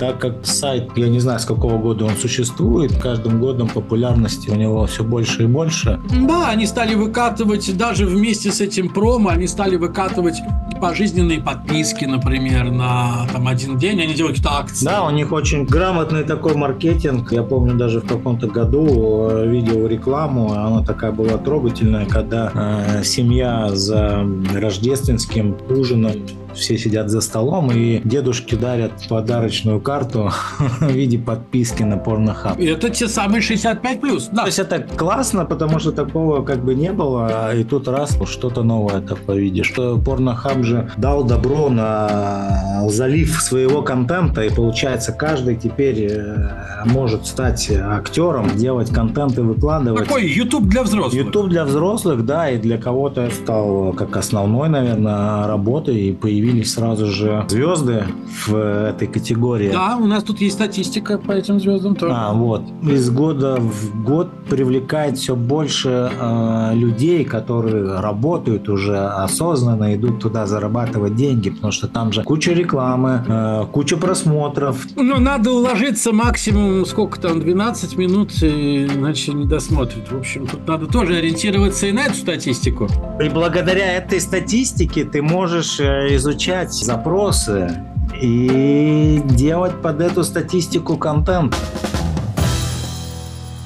так 0.00 0.18
как 0.18 0.46
сайт, 0.46 0.90
я 0.96 1.08
не 1.08 1.20
знаю, 1.20 1.38
с 1.38 1.44
какого 1.44 1.76
года 1.76 2.06
он 2.06 2.16
существует, 2.16 2.96
каждым 2.96 3.38
годом 3.38 3.68
популярности 3.68 4.48
у 4.48 4.54
него 4.54 4.86
все 4.86 5.04
больше 5.04 5.42
и 5.42 5.46
больше. 5.46 6.00
Да, 6.26 6.48
они 6.48 6.64
стали 6.64 6.94
выкатывать, 6.94 7.76
даже 7.76 8.06
вместе 8.06 8.50
с 8.50 8.62
этим 8.62 8.88
промо, 8.88 9.28
они 9.28 9.46
стали 9.46 9.76
выкатывать 9.76 10.36
пожизненные 10.80 11.42
подписки, 11.42 12.06
например, 12.06 12.70
на 12.70 13.26
там, 13.30 13.46
один 13.46 13.76
день, 13.76 14.00
они 14.00 14.14
делают 14.14 14.38
какие-то 14.38 14.58
акции. 14.58 14.86
Да, 14.86 15.04
у 15.04 15.10
них 15.10 15.32
очень 15.32 15.66
грамотный 15.66 16.24
такой 16.24 16.54
маркетинг. 16.54 17.32
Я 17.32 17.42
помню, 17.42 17.74
даже 17.74 18.00
в 18.00 18.06
каком-то 18.06 18.46
году 18.46 19.28
э, 19.30 19.46
видел 19.46 19.86
рекламу, 19.86 20.52
она 20.52 20.82
такая 20.82 21.12
была 21.12 21.36
трогательная, 21.36 22.06
когда 22.06 22.50
э, 22.54 23.04
семья 23.04 23.68
за 23.74 24.26
рождественским 24.54 25.58
ужином 25.68 26.12
все 26.54 26.78
сидят 26.78 27.10
за 27.10 27.20
столом, 27.20 27.70
и 27.70 28.00
дедушки 28.04 28.54
дарят 28.54 28.92
подарочную 29.08 29.80
карту 29.80 30.30
в 30.58 30.90
виде 30.90 31.18
подписки 31.18 31.82
на 31.82 31.94
Pornhub. 31.94 32.62
Это 32.64 32.90
те 32.90 33.08
самые 33.08 33.42
65 33.42 34.00
плюс. 34.00 34.28
Да. 34.32 34.42
То 34.42 34.46
есть 34.46 34.58
это 34.58 34.80
классно, 34.80 35.44
потому 35.44 35.78
что 35.78 35.92
такого 35.92 36.42
как 36.42 36.64
бы 36.64 36.74
не 36.74 36.92
было, 36.92 37.54
и 37.54 37.64
тут 37.64 37.88
раз 37.88 38.16
что-то 38.26 38.62
новое 38.62 39.00
такое 39.00 39.38
видишь. 39.38 39.66
Что 39.66 39.96
Pornhub 39.96 40.62
же 40.62 40.90
дал 40.96 41.24
добро 41.24 41.68
на 41.68 42.82
залив 42.88 43.40
своего 43.40 43.82
контента, 43.82 44.42
и 44.42 44.50
получается 44.50 45.12
каждый 45.12 45.56
теперь 45.56 46.08
э, 46.10 46.84
может 46.84 47.26
стать 47.26 47.70
актером, 47.70 48.56
делать 48.56 48.90
контент 48.90 49.38
и 49.38 49.40
выкладывать. 49.40 50.04
Какой 50.04 50.26
YouTube 50.26 50.64
для 50.64 50.82
взрослых? 50.82 51.14
YouTube 51.14 51.48
для 51.48 51.64
взрослых, 51.64 52.24
да, 52.24 52.50
и 52.50 52.58
для 52.58 52.78
кого-то 52.78 53.30
стал 53.30 53.92
как 53.92 54.16
основной, 54.16 54.68
наверное, 54.68 55.46
работой, 55.46 55.96
и 55.96 56.12
появились 56.40 56.72
сразу 56.72 57.06
же 57.06 57.44
звезды 57.48 58.06
в 58.46 58.54
этой 58.54 59.08
категории. 59.08 59.70
Да, 59.70 59.98
у 60.00 60.06
нас 60.06 60.24
тут 60.24 60.40
есть 60.40 60.54
статистика 60.54 61.18
по 61.18 61.32
этим 61.32 61.60
звездам 61.60 61.94
тоже. 61.94 62.14
А, 62.16 62.32
вот. 62.32 62.62
Из 62.82 63.10
года 63.10 63.56
в 63.60 64.02
год 64.02 64.28
привлекает 64.48 65.18
все 65.18 65.36
больше 65.36 66.10
э, 66.18 66.70
людей, 66.74 67.24
которые 67.24 68.00
работают 68.00 68.68
уже 68.68 68.96
осознанно, 68.96 69.94
идут 69.94 70.20
туда 70.20 70.46
зарабатывать 70.46 71.14
деньги, 71.14 71.50
потому 71.50 71.72
что 71.72 71.88
там 71.88 72.12
же 72.12 72.22
куча 72.22 72.52
рекламы, 72.52 73.22
э, 73.28 73.66
куча 73.70 73.96
просмотров. 73.98 74.86
Ну, 74.96 75.20
надо 75.20 75.52
уложиться 75.52 76.12
максимум, 76.12 76.86
сколько 76.86 77.20
там, 77.20 77.40
12 77.40 77.98
минут, 77.98 78.32
иначе 78.42 79.34
не 79.34 79.44
досмотрит. 79.44 80.10
В 80.10 80.16
общем, 80.16 80.46
тут 80.46 80.66
надо 80.66 80.86
тоже 80.86 81.16
ориентироваться 81.16 81.86
и 81.86 81.92
на 81.92 82.06
эту 82.06 82.14
статистику. 82.14 82.88
И 83.22 83.28
благодаря 83.28 83.92
этой 83.92 84.20
статистике 84.20 85.04
ты 85.04 85.20
можешь 85.20 85.78
э, 85.80 86.14
изучать 86.30 86.72
запросы 86.72 87.84
и 88.22 89.20
делать 89.24 89.82
под 89.82 90.00
эту 90.00 90.22
статистику 90.22 90.96
контент. 90.96 91.56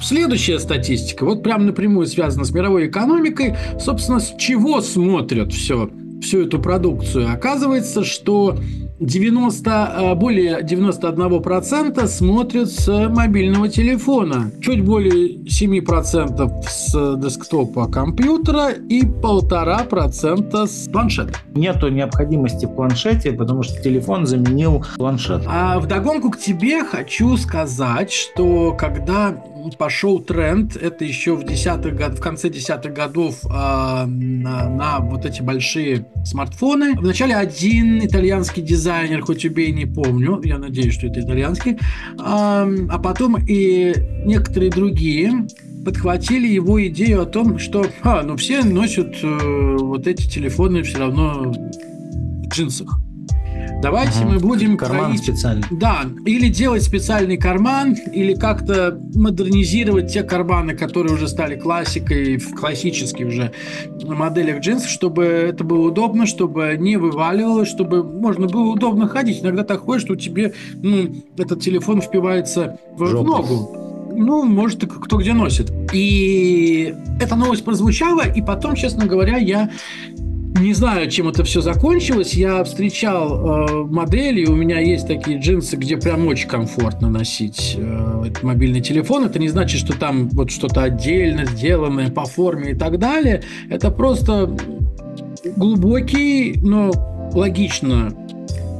Следующая 0.02 0.58
статистика, 0.58 1.24
вот 1.24 1.42
прям 1.42 1.66
напрямую 1.66 2.06
связана 2.06 2.44
с 2.44 2.52
мировой 2.52 2.88
экономикой. 2.88 3.56
Собственно, 3.78 4.18
с 4.18 4.34
чего 4.38 4.80
смотрят 4.80 5.52
все, 5.52 5.90
всю 6.22 6.42
эту 6.42 6.58
продукцию? 6.58 7.30
Оказывается, 7.32 8.02
что 8.02 8.56
90, 9.00 10.14
более 10.16 10.60
91% 10.62 12.06
смотрят 12.06 12.70
с 12.70 13.08
мобильного 13.08 13.68
телефона, 13.68 14.50
чуть 14.62 14.84
более 14.84 15.38
7% 15.44 16.62
с 16.68 17.16
десктопа 17.16 17.86
компьютера 17.88 18.70
и 18.70 19.02
1,5% 19.02 20.66
с 20.66 20.88
планшета. 20.88 21.34
Нету 21.54 21.88
необходимости 21.88 22.66
в 22.66 22.74
планшете, 22.74 23.32
потому 23.32 23.62
что 23.62 23.82
телефон 23.82 24.26
заменил 24.26 24.84
планшет. 24.96 25.42
А 25.46 25.78
вдогонку 25.80 26.30
к 26.30 26.38
тебе 26.38 26.84
хочу 26.84 27.36
сказать, 27.36 28.12
что 28.12 28.72
когда 28.72 29.34
пошел 29.72 30.20
тренд, 30.20 30.76
это 30.76 31.04
еще 31.04 31.34
в, 31.34 31.44
десятых, 31.44 31.94
в 31.94 32.20
конце 32.20 32.48
десятых 32.48 32.92
годов 32.92 33.44
э, 33.44 33.48
на, 33.48 34.68
на 34.68 35.00
вот 35.00 35.24
эти 35.24 35.42
большие 35.42 36.06
смартфоны. 36.24 36.94
Вначале 36.94 37.34
один 37.34 38.04
итальянский 38.04 38.62
дизайнер, 38.62 39.22
хоть 39.22 39.44
убей, 39.44 39.72
не 39.72 39.86
помню, 39.86 40.40
я 40.44 40.58
надеюсь, 40.58 40.94
что 40.94 41.06
это 41.06 41.20
итальянский, 41.20 41.72
э, 41.72 41.76
а 42.18 42.98
потом 43.02 43.36
и 43.46 43.94
некоторые 44.24 44.70
другие 44.70 45.46
подхватили 45.84 46.48
его 46.48 46.84
идею 46.86 47.22
о 47.22 47.26
том, 47.26 47.58
что 47.58 47.86
а, 48.02 48.22
ну 48.22 48.36
все 48.36 48.62
носят 48.62 49.16
э, 49.22 49.76
вот 49.78 50.06
эти 50.06 50.28
телефоны 50.28 50.82
все 50.82 50.98
равно 50.98 51.52
в 51.52 52.48
джинсах. 52.48 52.98
Давайте 53.82 54.20
Ага. 54.20 54.30
мы 54.32 54.38
будем 54.38 54.76
Карман 54.76 55.06
кроить- 55.12 55.22
специальный. 55.22 55.64
Да, 55.70 56.02
или 56.24 56.48
делать 56.48 56.82
специальный 56.82 57.36
карман, 57.36 57.94
или 58.12 58.34
как-то 58.34 58.98
модернизировать 59.14 60.12
те 60.12 60.22
карманы, 60.22 60.74
которые 60.74 61.14
уже 61.14 61.28
стали 61.28 61.56
классикой 61.56 62.36
в 62.38 62.54
классических 62.54 63.26
уже 63.26 63.52
моделях 64.04 64.60
джинсов, 64.60 64.88
чтобы 64.88 65.24
это 65.24 65.64
было 65.64 65.88
удобно, 65.88 66.26
чтобы 66.26 66.76
не 66.78 66.96
вываливалось, 66.96 67.68
чтобы 67.68 68.02
можно 68.04 68.46
было 68.46 68.70
удобно 68.72 69.06
ходить. 69.06 69.42
Иногда 69.42 69.64
так 69.64 69.80
ходишь, 69.80 70.02
что 70.04 70.16
тебе 70.16 70.54
ну, 70.82 71.08
этот 71.36 71.60
телефон 71.60 72.00
впивается 72.00 72.78
в, 72.96 73.06
Жопу. 73.06 73.24
ногу. 73.24 73.76
Ну, 74.16 74.44
может, 74.44 74.84
кто 74.86 75.18
где 75.18 75.32
носит. 75.32 75.72
И 75.92 76.94
эта 77.20 77.34
новость 77.34 77.64
прозвучала, 77.64 78.22
и 78.22 78.40
потом, 78.40 78.76
честно 78.76 79.06
говоря, 79.06 79.38
я 79.38 79.70
не 80.60 80.72
знаю, 80.72 81.10
чем 81.10 81.28
это 81.28 81.44
все 81.44 81.60
закончилось. 81.60 82.34
Я 82.34 82.62
встречал 82.64 83.68
э, 83.68 83.84
модели, 83.84 84.46
у 84.46 84.54
меня 84.54 84.78
есть 84.78 85.06
такие 85.06 85.38
джинсы, 85.38 85.76
где 85.76 85.96
прям 85.96 86.26
очень 86.26 86.48
комфортно 86.48 87.10
носить 87.10 87.74
э, 87.76 88.30
мобильный 88.42 88.80
телефон. 88.80 89.24
Это 89.24 89.38
не 89.38 89.48
значит, 89.48 89.80
что 89.80 89.98
там 89.98 90.28
вот 90.30 90.50
что-то 90.50 90.82
отдельно 90.82 91.44
сделанное 91.44 92.10
по 92.10 92.24
форме 92.24 92.70
и 92.70 92.74
так 92.74 92.98
далее. 92.98 93.42
Это 93.68 93.90
просто 93.90 94.56
глубокий, 95.56 96.54
но 96.62 96.92
логично, 97.34 98.12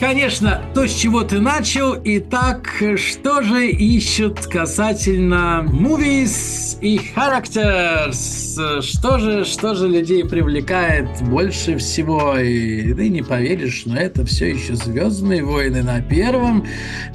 Конечно, 0.06 0.60
то, 0.74 0.86
с 0.86 0.92
чего 0.92 1.22
ты 1.22 1.40
начал. 1.40 1.96
Итак, 2.04 2.68
что 2.96 3.40
же 3.40 3.70
ищут 3.70 4.38
касательно 4.40 5.66
movies 5.66 6.78
и 6.82 6.98
characters? 6.98 8.82
Что 8.82 9.18
же, 9.18 9.46
что 9.46 9.74
же 9.74 9.88
людей 9.88 10.22
привлекает 10.26 11.08
больше 11.22 11.78
всего? 11.78 12.36
И 12.36 12.92
ты 12.92 13.08
не 13.08 13.22
поверишь, 13.22 13.84
но 13.86 13.96
это 13.96 14.26
все 14.26 14.50
еще 14.50 14.74
Звездные 14.74 15.42
войны 15.42 15.82
на 15.82 16.02
первом 16.02 16.66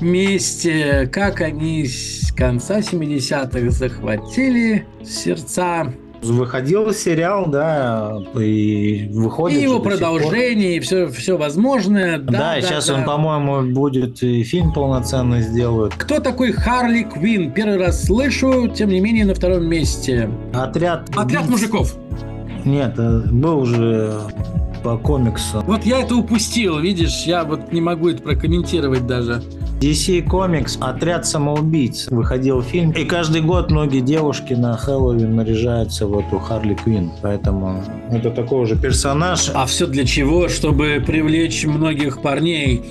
месте. 0.01 1.07
Как 1.13 1.41
они 1.41 1.85
с 1.85 2.33
конца 2.35 2.79
70-х 2.79 3.69
захватили 3.69 4.87
сердца 5.05 5.93
Выходил 6.21 6.91
сериал, 6.93 7.47
да, 7.47 8.17
и 8.37 9.09
выходит. 9.11 9.59
и 9.59 9.63
его 9.63 9.79
продолжение, 9.79 10.77
и 10.77 10.79
все, 10.79 11.07
все 11.07 11.37
возможное. 11.37 12.17
Да, 12.17 12.57
и 12.57 12.61
сейчас 12.61 12.89
он, 12.89 13.05
по-моему, 13.05 13.73
будет 13.73 14.21
и 14.21 14.43
фильм 14.43 14.73
полноценный 14.73 15.41
сделают. 15.41 15.93
Кто 15.95 16.19
такой 16.19 16.51
Харли 16.51 17.03
Квин? 17.03 17.51
Первый 17.51 17.77
раз 17.77 18.03
слышу, 18.03 18.67
тем 18.67 18.89
не 18.89 18.99
менее 18.99 19.25
на 19.25 19.33
втором 19.33 19.65
месте. 19.65 20.29
Отряд. 20.53 21.09
Отряд 21.15 21.43
убийц. 21.43 21.49
мужиков. 21.49 21.95
Нет, 22.65 22.95
э, 22.97 23.21
был 23.31 23.59
уже 23.59 24.13
по 24.83 24.97
комиксу. 24.97 25.61
Вот 25.65 25.85
я 25.85 26.01
это 26.01 26.15
упустил, 26.15 26.79
видишь, 26.79 27.23
я 27.25 27.43
вот 27.43 27.71
не 27.71 27.81
могу 27.81 28.09
это 28.09 28.21
прокомментировать 28.21 29.05
даже. 29.07 29.41
DC 29.79 30.25
Comics 30.25 30.77
«Отряд 30.81 31.25
самоубийц» 31.25 32.07
выходил 32.09 32.61
фильм. 32.61 32.91
И 32.91 33.05
каждый 33.05 33.41
год 33.41 33.71
многие 33.71 34.01
девушки 34.01 34.53
на 34.53 34.75
Хэллоуин 34.75 35.37
наряжаются 35.37 36.05
в 36.05 36.19
эту 36.19 36.37
Харли 36.37 36.73
Квин. 36.73 37.11
Поэтому 37.21 37.81
это 38.11 38.29
такой 38.29 38.65
же 38.65 38.75
персонаж. 38.75 39.49
А 39.53 39.65
все 39.65 39.87
для 39.87 40.05
чего? 40.05 40.49
Чтобы 40.49 41.01
привлечь 41.05 41.65
многих 41.65 42.21
парней. 42.21 42.83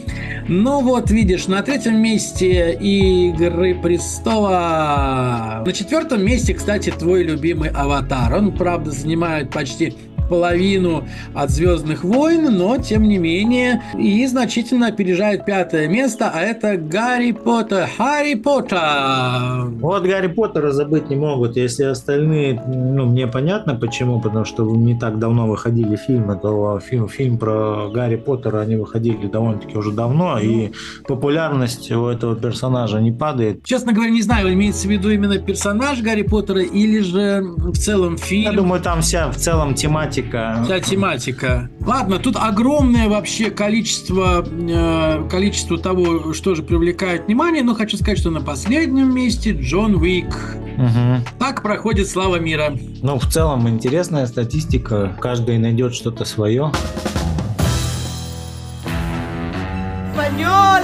Ну 0.49 0.81
вот, 0.81 1.11
видишь, 1.11 1.47
на 1.47 1.61
третьем 1.61 2.01
месте 2.01 2.73
Игры 2.73 3.75
Престола. 3.75 5.63
На 5.67 5.73
четвертом 5.75 6.25
месте, 6.25 6.55
кстати, 6.55 6.89
твой 6.89 7.23
любимый 7.23 7.69
Аватар. 7.69 8.35
Он, 8.35 8.53
правда, 8.53 8.93
занимает 8.93 9.51
почти 9.51 9.95
половину 10.29 11.05
от 11.35 11.51
Звездных 11.51 12.05
войн, 12.05 12.57
но 12.57 12.77
тем 12.79 13.03
не 13.03 13.19
менее 13.19 13.83
и 13.99 14.27
значительно 14.27 14.89
опережает 14.89 15.45
пятое 15.45 15.89
место, 15.89 16.31
а 16.33 16.41
это 16.41 16.77
Гарри 16.77 17.33
Поттер. 17.33 17.89
Харри 17.97 18.35
Поттер! 18.35 19.71
Вот 19.81 20.03
Гарри 20.05 20.29
Поттера 20.29 20.71
забыть 20.73 21.11
не 21.11 21.17
могут. 21.17 21.57
Если 21.57 21.85
остальные, 21.85 22.63
ну, 22.67 23.07
мне 23.07 23.27
понятно 23.27 23.75
почему, 23.75 24.21
потому 24.21 24.45
что 24.45 24.65
не 24.77 24.99
так 24.99 25.19
давно 25.19 25.47
выходили 25.47 25.97
фильмы, 25.97 26.39
то 26.41 26.79
фильм, 26.81 27.09
фильм 27.09 27.39
про 27.39 27.91
Гарри 27.93 28.17
Поттера 28.17 28.61
они 28.61 28.77
выходили 28.77 29.27
довольно-таки 29.27 29.77
уже 29.77 29.93
давно, 29.93 30.39
и 30.39 30.71
популярность 31.07 31.91
у 31.91 32.07
этого 32.07 32.37
персонажа 32.37 33.01
не 33.01 33.13
падает. 33.13 33.65
Честно 33.65 33.93
говоря, 33.93 34.11
не 34.11 34.23
знаю, 34.23 34.53
имеется 34.53 34.89
в 34.89 34.91
виду 34.91 35.11
именно 35.11 35.39
персонаж 35.39 36.01
Гарри 36.01 36.23
Поттера 36.23 36.63
или 36.63 37.01
же 37.01 37.43
в 37.43 37.77
целом 37.77 38.17
фильм. 38.19 38.43
Я 38.43 38.53
думаю, 38.53 38.81
там 38.81 39.01
вся 39.01 39.31
в 39.31 39.37
целом 39.37 39.75
тематика. 39.75 40.18
Вся 40.65 40.81
тематика. 40.81 41.71
Ладно, 41.85 42.19
тут 42.19 42.37
огромное 42.37 43.09
вообще 43.09 43.51
количество, 43.51 44.45
э, 44.47 45.29
количество 45.31 45.79
того, 45.79 46.33
что 46.33 46.55
же 46.55 46.63
привлекает 46.63 47.27
внимание, 47.27 47.63
но 47.63 47.75
хочу 47.75 47.97
сказать, 47.97 48.19
что 48.19 48.31
на 48.31 48.41
последнем 48.41 49.15
месте 49.15 49.53
Джон 49.53 49.97
Уик. 49.97 50.57
Мгм. 50.77 51.25
Так 51.39 51.63
проходит 51.63 52.09
слава 52.09 52.37
мира. 52.37 52.73
Ну, 53.03 53.19
в 53.19 53.27
целом 53.27 53.69
интересная 53.69 54.27
статистика. 54.27 55.17
Каждый 55.21 55.59
найдет 55.59 55.95
что-то 55.95 56.25
свое. 56.25 56.73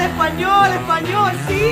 Español, 0.04 0.68
español, 0.80 1.32
sí. 1.48 1.62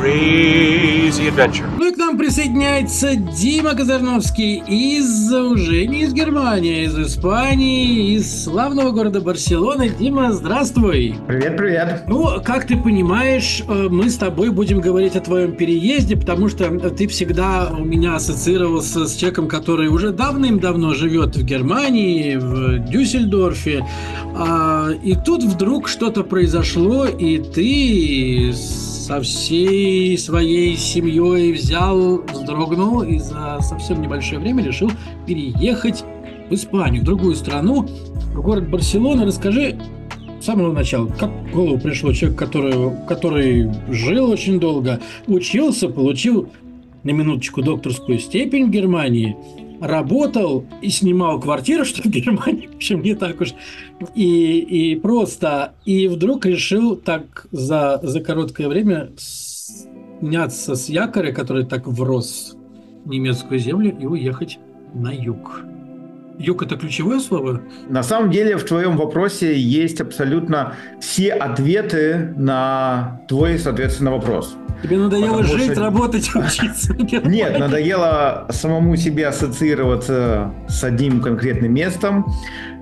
Crazy 0.00 1.28
adventure. 1.28 1.66
Ну 1.78 1.88
и 1.88 1.92
к 1.92 1.98
нам 1.98 2.16
присоединяется 2.16 3.16
Дима 3.16 3.74
Казарновский 3.74 4.62
из 4.66 5.30
уже 5.32 5.86
не 5.86 6.02
из 6.02 6.14
Германии, 6.14 6.80
а 6.80 6.84
из 6.84 6.98
Испании, 6.98 8.14
из 8.14 8.44
славного 8.44 8.92
города 8.92 9.20
Барселоны. 9.20 9.90
Дима, 9.90 10.32
здравствуй! 10.32 11.16
Привет, 11.26 11.56
привет. 11.58 12.04
Ну, 12.08 12.40
как 12.42 12.66
ты 12.66 12.76
понимаешь, 12.78 13.62
э, 13.68 13.88
мы 13.90 14.08
с 14.08 14.16
тобой 14.16 14.50
будем 14.50 14.80
говорить 14.80 15.14
о 15.16 15.20
твоем 15.20 15.52
переезде, 15.52 16.16
потому 16.16 16.48
что 16.48 16.70
ты 16.90 17.06
всегда 17.08 17.70
у 17.78 17.84
меня 17.84 18.16
ассоциировался 18.16 19.06
с 19.06 19.14
человеком, 19.16 19.48
который 19.48 19.88
уже 19.88 20.12
давным-давно 20.12 20.94
живет 20.94 21.36
в 21.36 21.42
Германии, 21.44 22.36
в 22.36 22.78
Дюссельдорфе. 22.90 23.84
А, 24.34 24.90
И 25.02 25.14
тут 25.14 25.42
вдруг 25.44 25.88
что-то 25.88 26.22
произошло, 26.24 27.06
и 27.06 27.38
ты 27.38 27.81
со 28.52 29.20
всей 29.20 30.16
своей 30.16 30.76
семьей 30.76 31.52
взял, 31.52 32.22
вздрогнул 32.22 33.02
и 33.02 33.18
за 33.18 33.58
совсем 33.60 34.00
небольшое 34.00 34.40
время 34.40 34.64
решил 34.64 34.90
переехать 35.26 36.04
в 36.48 36.54
Испанию, 36.54 37.02
в 37.02 37.04
другую 37.04 37.34
страну, 37.34 37.86
в 38.34 38.40
город 38.42 38.70
Барселона. 38.70 39.26
Расскажи, 39.26 39.76
с 40.40 40.44
самого 40.44 40.72
начала, 40.72 41.06
как 41.06 41.30
в 41.30 41.52
голову 41.52 41.78
пришло 41.78 42.12
человек, 42.12 42.38
который, 42.38 42.92
который 43.08 43.70
жил 43.90 44.30
очень 44.30 44.58
долго, 44.58 45.00
учился, 45.26 45.88
получил 45.88 46.48
на 47.02 47.10
минуточку 47.10 47.62
докторскую 47.62 48.18
степень 48.18 48.66
в 48.66 48.70
Германии, 48.70 49.36
работал 49.82 50.64
и 50.80 50.88
снимал 50.88 51.40
квартиру, 51.40 51.84
что 51.84 52.02
в 52.02 52.06
Германии, 52.06 52.68
в 52.68 52.76
общем, 52.76 53.02
не 53.02 53.14
так 53.14 53.40
уж 53.40 53.54
и, 54.14 54.58
и 54.58 54.96
просто, 54.96 55.74
и 55.84 56.08
вдруг 56.08 56.46
решил 56.46 56.96
так 56.96 57.46
за, 57.50 58.00
за 58.02 58.20
короткое 58.20 58.68
время 58.68 59.10
сняться 59.16 60.76
с 60.76 60.88
якоря, 60.88 61.32
который 61.32 61.66
так 61.66 61.86
врос 61.86 62.56
в 63.04 63.08
немецкую 63.08 63.58
землю, 63.58 63.96
и 63.98 64.06
уехать 64.06 64.58
на 64.94 65.12
юг. 65.12 65.64
Юг– 66.38 66.62
это 66.64 66.76
ключевое 66.76 67.20
слово? 67.20 67.60
На 67.88 68.02
самом 68.02 68.30
деле 68.30 68.56
в 68.56 68.64
твоем 68.64 68.96
вопросе 68.96 69.58
есть 69.58 70.00
абсолютно 70.00 70.74
все 71.00 71.30
ответы 71.32 72.32
на 72.36 73.20
твой, 73.28 73.58
соответственно, 73.58 74.12
вопрос. 74.12 74.56
Тебе 74.82 74.96
надоело 74.98 75.38
Потому 75.38 75.58
жить, 75.58 75.72
что- 75.72 75.80
работать, 75.80 76.30
учиться? 76.34 76.94
Нет, 77.24 77.58
надоело 77.58 78.46
самому 78.50 78.96
себе 78.96 79.28
ассоциироваться 79.28 80.52
с 80.68 80.82
одним 80.82 81.20
конкретным 81.20 81.72
местом, 81.72 82.26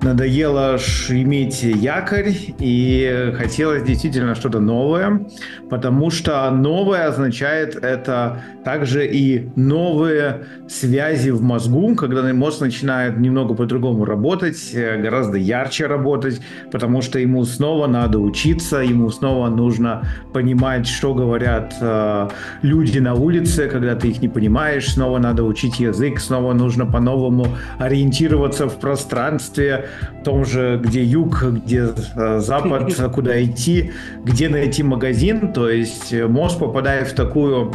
надоело 0.01 0.79
иметь 1.09 1.61
якорь, 1.61 2.33
и 2.57 3.33
хотелось 3.37 3.83
действительно 3.83 4.33
что-то 4.33 4.59
новое, 4.59 5.27
потому 5.69 6.09
что 6.09 6.49
новое 6.49 7.07
означает 7.07 7.75
это 7.75 8.41
также 8.63 9.05
и 9.05 9.49
новые 9.55 10.45
связи 10.67 11.29
в 11.29 11.43
мозгу, 11.43 11.95
когда 11.95 12.21
мозг 12.33 12.61
начинает 12.61 13.19
немного 13.19 13.40
немного 13.41 13.55
по-другому 13.55 14.05
работать, 14.05 14.71
э, 14.73 15.01
гораздо 15.01 15.37
ярче 15.37 15.87
работать, 15.87 16.41
потому 16.71 17.01
что 17.01 17.19
ему 17.19 17.43
снова 17.45 17.87
надо 17.87 18.19
учиться, 18.19 18.77
ему 18.77 19.09
снова 19.09 19.49
нужно 19.49 20.03
понимать, 20.33 20.87
что 20.87 21.13
говорят 21.13 21.73
э, 21.81 22.29
люди 22.61 22.99
на 22.99 23.15
улице, 23.15 23.67
когда 23.67 23.95
ты 23.95 24.09
их 24.09 24.21
не 24.21 24.29
понимаешь, 24.29 24.93
снова 24.93 25.19
надо 25.19 25.43
учить 25.43 25.79
язык, 25.79 26.19
снова 26.19 26.53
нужно 26.53 26.85
по-новому 26.85 27.47
ориентироваться 27.79 28.67
в 28.67 28.79
пространстве, 28.79 29.85
в 30.21 30.23
том 30.23 30.45
же, 30.45 30.79
где 30.83 31.03
юг, 31.03 31.43
где 31.43 31.89
э, 32.15 32.39
запад, 32.39 32.93
куда 33.13 33.43
идти, 33.43 33.91
где 34.23 34.49
найти 34.49 34.83
магазин, 34.83 35.53
то 35.53 35.69
есть 35.69 36.13
мозг 36.13 36.59
попадает 36.59 37.07
в 37.07 37.15
такую 37.15 37.71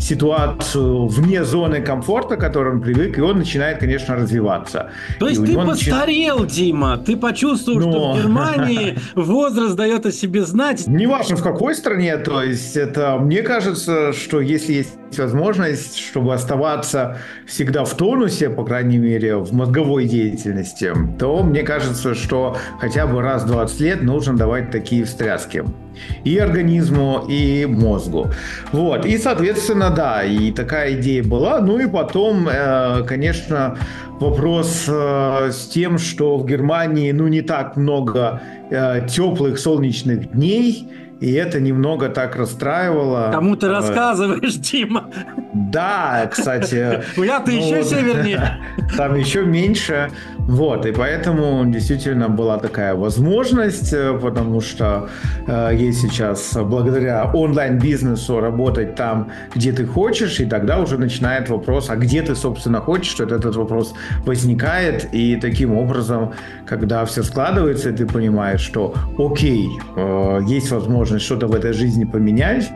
ситуацию 0.00 1.06
вне 1.06 1.44
зоны 1.44 1.80
комфорта, 1.82 2.36
к 2.36 2.40
которой 2.40 2.74
он 2.74 2.80
привык, 2.80 3.18
и 3.18 3.20
он 3.20 3.38
начинает, 3.38 3.78
конечно, 3.78 4.16
развиваться. 4.16 4.90
То 5.18 5.28
есть 5.28 5.40
и 5.42 5.46
ты 5.46 5.54
постарел, 5.54 6.40
начи... 6.40 6.54
Дима, 6.56 6.98
ты 6.98 7.16
почувствовал, 7.16 7.80
Но... 7.80 7.92
что 7.92 8.12
в 8.12 8.16
Германии 8.16 8.98
возраст 9.14 9.76
дает 9.76 10.06
о 10.06 10.12
себе 10.12 10.42
знать. 10.42 10.86
Неважно 10.86 11.36
в 11.36 11.42
какой 11.42 11.74
стране, 11.74 12.16
то 12.16 12.42
есть 12.42 12.76
это, 12.76 13.18
мне 13.18 13.42
кажется, 13.42 14.12
что 14.12 14.40
если 14.40 14.72
есть 14.72 14.99
возможность, 15.18 15.98
чтобы 15.98 16.34
оставаться 16.34 17.18
всегда 17.46 17.84
в 17.84 17.94
тонусе, 17.94 18.50
по 18.50 18.64
крайней 18.64 18.98
мере, 18.98 19.36
в 19.36 19.52
мозговой 19.52 20.06
деятельности, 20.06 20.92
то 21.18 21.42
мне 21.42 21.62
кажется, 21.62 22.14
что 22.14 22.56
хотя 22.80 23.06
бы 23.06 23.22
раз 23.22 23.44
в 23.44 23.46
20 23.48 23.80
лет 23.80 24.02
нужно 24.02 24.36
давать 24.36 24.70
такие 24.70 25.04
встряски 25.04 25.64
и 26.24 26.38
организму, 26.38 27.26
и 27.28 27.66
мозгу. 27.66 28.30
Вот. 28.72 29.06
И, 29.06 29.18
соответственно, 29.18 29.90
да, 29.90 30.22
и 30.22 30.50
такая 30.50 30.94
идея 30.94 31.22
была. 31.22 31.60
Ну 31.60 31.78
и 31.78 31.86
потом, 31.86 32.48
э, 32.48 33.02
конечно, 33.06 33.76
вопрос 34.20 34.84
э, 34.88 35.50
с 35.52 35.66
тем, 35.68 35.98
что 35.98 36.36
в 36.36 36.46
Германии, 36.46 37.12
ну, 37.12 37.28
не 37.28 37.42
так 37.42 37.76
много 37.76 38.40
э, 38.70 39.06
теплых 39.08 39.58
солнечных 39.58 40.32
дней, 40.32 40.88
и 41.20 41.32
это 41.32 41.60
немного 41.60 42.08
так 42.08 42.34
расстраивало. 42.34 43.30
Кому 43.32 43.54
ты 43.54 43.68
рассказываешь, 43.68 44.54
Дима? 44.54 45.10
Да, 45.52 46.28
кстати. 46.32 47.02
Я-то 47.20 47.50
еще 47.50 47.76
ну, 47.76 47.82
севернее. 47.84 48.58
Там 48.96 49.14
еще 49.16 49.44
меньше. 49.44 50.10
Вот, 50.50 50.84
и 50.84 50.90
поэтому 50.90 51.64
действительно 51.66 52.28
была 52.28 52.58
такая 52.58 52.96
возможность, 52.96 53.92
э, 53.92 54.18
потому 54.18 54.60
что 54.60 55.08
э, 55.46 55.70
есть 55.74 56.00
сейчас 56.00 56.56
благодаря 56.56 57.30
онлайн-бизнесу 57.32 58.40
работать 58.40 58.96
там, 58.96 59.30
где 59.54 59.70
ты 59.70 59.86
хочешь, 59.86 60.40
и 60.40 60.46
тогда 60.46 60.80
уже 60.80 60.98
начинает 60.98 61.48
вопрос, 61.48 61.88
а 61.88 61.94
где 61.94 62.22
ты, 62.22 62.34
собственно, 62.34 62.80
хочешь, 62.80 63.12
что 63.12 63.22
этот 63.22 63.54
вопрос 63.54 63.94
возникает, 64.26 65.08
и 65.12 65.36
таким 65.36 65.78
образом, 65.78 66.32
когда 66.66 67.04
все 67.04 67.22
складывается, 67.22 67.92
ты 67.92 68.04
понимаешь, 68.04 68.60
что 68.60 68.92
окей, 69.18 69.68
э, 69.94 70.40
есть 70.48 70.72
возможность 70.72 71.24
что-то 71.24 71.46
в 71.46 71.54
этой 71.54 71.72
жизни 71.72 72.04
поменять, 72.04 72.68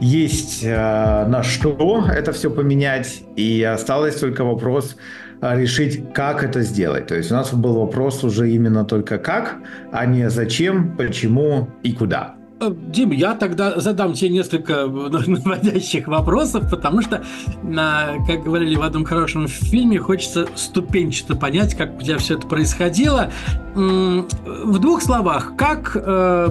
есть 0.00 0.62
э, 0.62 1.26
на 1.28 1.42
что 1.42 2.04
это 2.14 2.32
все 2.32 2.50
поменять, 2.50 3.22
и 3.36 3.62
осталось 3.62 4.16
только 4.16 4.44
вопрос, 4.44 4.96
решить, 5.40 6.12
как 6.12 6.42
это 6.42 6.62
сделать. 6.62 7.06
То 7.06 7.14
есть 7.14 7.30
у 7.30 7.34
нас 7.34 7.52
был 7.52 7.74
вопрос 7.74 8.24
уже 8.24 8.50
именно 8.50 8.84
только 8.84 9.18
как, 9.18 9.56
а 9.92 10.06
не 10.06 10.30
зачем, 10.30 10.96
почему 10.96 11.68
и 11.82 11.92
куда. 11.92 12.34
Э, 12.60 12.70
Дим, 12.88 13.10
я 13.10 13.34
тогда 13.34 13.78
задам 13.80 14.14
тебе 14.14 14.30
несколько 14.30 14.86
наводящих 14.86 16.08
вопросов, 16.08 16.70
потому 16.70 17.02
что, 17.02 17.22
как 18.26 18.44
говорили 18.44 18.76
в 18.76 18.82
одном 18.82 19.04
хорошем 19.04 19.46
фильме, 19.48 19.98
хочется 19.98 20.48
ступенчато 20.54 21.36
понять, 21.36 21.74
как 21.74 21.98
у 21.98 22.02
тебя 22.02 22.18
все 22.18 22.36
это 22.38 22.46
происходило. 22.46 23.30
В 23.74 24.78
двух 24.78 25.02
словах, 25.02 25.52
как 25.56 25.92
э, 25.94 26.48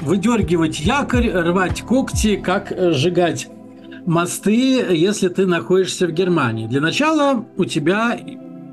выдергивать 0.00 0.80
якорь, 0.80 1.30
рвать 1.30 1.82
когти, 1.82 2.36
как 2.36 2.72
э, 2.72 2.92
сжигать 2.92 3.48
мосты, 4.06 4.84
если 4.90 5.28
ты 5.28 5.46
находишься 5.46 6.06
в 6.06 6.12
Германии. 6.12 6.66
Для 6.66 6.80
начала 6.80 7.44
у 7.56 7.64
тебя 7.64 8.18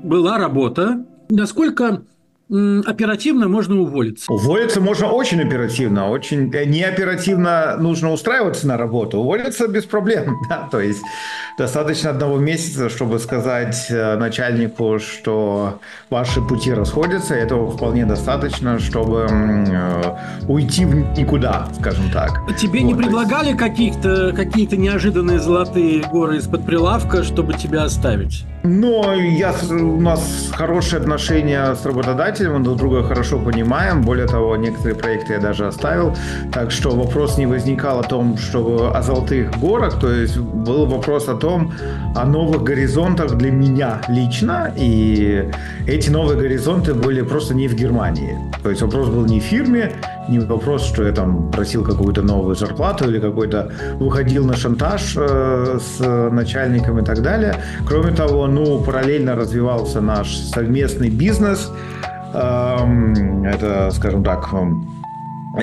была 0.02 0.38
работа. 0.38 1.04
Насколько 1.28 2.02
оперативно 2.50 3.48
можно 3.48 3.80
уволиться? 3.80 4.30
Уволиться 4.32 4.80
можно 4.80 5.06
очень 5.08 5.40
оперативно, 5.40 6.08
очень 6.08 6.52
э, 6.52 6.64
неоперативно 6.64 7.76
нужно 7.78 8.12
устраиваться 8.12 8.66
на 8.66 8.76
работу. 8.76 9.18
Уволиться 9.18 9.68
без 9.68 9.84
проблем, 9.84 10.36
да, 10.48 10.68
то 10.70 10.80
есть 10.80 11.02
достаточно 11.56 12.10
одного 12.10 12.38
месяца, 12.38 12.88
чтобы 12.88 13.18
сказать 13.18 13.86
э, 13.88 14.16
начальнику, 14.16 14.98
что 14.98 15.80
ваши 16.10 16.42
пути 16.42 16.72
расходятся, 16.72 17.34
этого 17.34 17.70
вполне 17.70 18.04
достаточно, 18.04 18.78
чтобы 18.78 19.28
э, 19.30 20.16
уйти 20.48 20.84
в 20.84 20.94
никуда, 21.16 21.68
скажем 21.78 22.10
так. 22.12 22.30
Тебе 22.58 22.80
вот, 22.80 22.86
не 22.86 22.94
предлагали 22.94 23.48
есть... 23.48 23.58
каких-то 23.58 24.32
какие-то 24.34 24.76
неожиданные 24.76 25.38
золотые 25.38 26.02
горы 26.02 26.38
из-под 26.38 26.66
прилавка, 26.66 27.22
чтобы 27.22 27.54
тебя 27.54 27.84
оставить? 27.84 28.44
Но 28.62 29.14
я, 29.14 29.54
у 29.70 30.00
нас 30.00 30.50
хорошие 30.52 31.00
отношения 31.00 31.74
с 31.74 31.86
работодателем, 31.86 32.58
мы 32.58 32.60
друг 32.60 32.76
друга 32.76 33.02
хорошо 33.02 33.38
понимаем. 33.38 34.02
Более 34.02 34.26
того, 34.26 34.56
некоторые 34.56 34.94
проекты 34.96 35.34
я 35.34 35.40
даже 35.40 35.66
оставил. 35.66 36.14
Так 36.52 36.70
что 36.70 36.90
вопрос 36.90 37.38
не 37.38 37.46
возникал 37.46 38.00
о 38.00 38.02
том, 38.02 38.36
чтобы 38.36 38.90
о 38.90 39.02
золотых 39.02 39.58
горах. 39.58 39.98
То 39.98 40.12
есть 40.12 40.36
был 40.36 40.84
вопрос 40.86 41.28
о 41.28 41.36
том, 41.36 41.72
о 42.14 42.26
новых 42.26 42.62
горизонтах 42.62 43.36
для 43.36 43.50
меня 43.50 44.02
лично. 44.08 44.72
И 44.76 45.50
эти 45.86 46.10
новые 46.10 46.38
горизонты 46.38 46.92
были 46.92 47.22
просто 47.22 47.54
не 47.54 47.66
в 47.66 47.74
Германии. 47.74 48.36
То 48.62 48.68
есть 48.68 48.82
вопрос 48.82 49.08
был 49.08 49.24
не 49.24 49.40
в 49.40 49.44
фирме, 49.44 49.92
не 50.28 50.38
вопрос, 50.38 50.86
что 50.86 51.04
я 51.04 51.12
там 51.12 51.50
просил 51.50 51.84
какую-то 51.84 52.22
новую 52.22 52.54
зарплату 52.54 53.08
или 53.08 53.18
какой-то 53.18 53.70
выходил 53.98 54.46
на 54.46 54.56
шантаж 54.56 55.14
э, 55.16 55.78
с 55.80 56.30
начальником 56.30 56.98
и 56.98 57.04
так 57.04 57.22
далее. 57.22 57.54
Кроме 57.86 58.12
того, 58.12 58.46
ну, 58.46 58.80
параллельно 58.80 59.34
развивался 59.34 60.00
наш 60.00 60.36
совместный 60.36 61.10
бизнес. 61.10 61.70
Эм, 62.32 63.44
это, 63.44 63.90
скажем 63.90 64.22
так, 64.22 64.48
эм, 64.52 64.86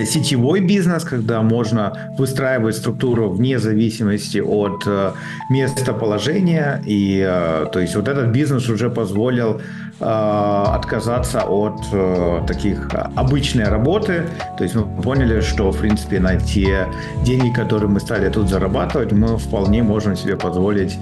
сетевой 0.06 0.60
бизнес, 0.60 1.04
когда 1.04 1.42
можно 1.42 1.94
выстраивать 2.18 2.76
структуру 2.76 3.30
вне 3.30 3.60
зависимости 3.60 4.40
от 4.40 4.84
э, 4.86 5.12
местоположения. 5.50 6.82
И 6.86 7.24
э, 7.26 7.68
то 7.72 7.80
есть 7.80 7.96
вот 7.96 8.08
этот 8.08 8.28
бизнес 8.28 8.70
уже 8.70 8.90
позволил 8.90 9.62
отказаться 10.00 11.42
от 11.42 11.80
э, 11.92 12.42
таких 12.48 12.90
обычной 13.16 13.66
работы. 13.66 14.30
То 14.58 14.64
есть 14.64 14.76
мы 14.76 14.84
поняли, 15.02 15.42
что, 15.42 15.72
в 15.72 15.78
принципе, 15.78 16.20
на 16.20 16.36
те 16.36 16.88
деньги, 17.24 17.50
которые 17.50 17.90
мы 17.90 18.00
стали 18.00 18.30
тут 18.30 18.50
зарабатывать, 18.50 19.12
мы 19.12 19.38
вполне 19.38 19.84
можем 19.84 20.16
себе 20.16 20.36
позволить 20.36 20.98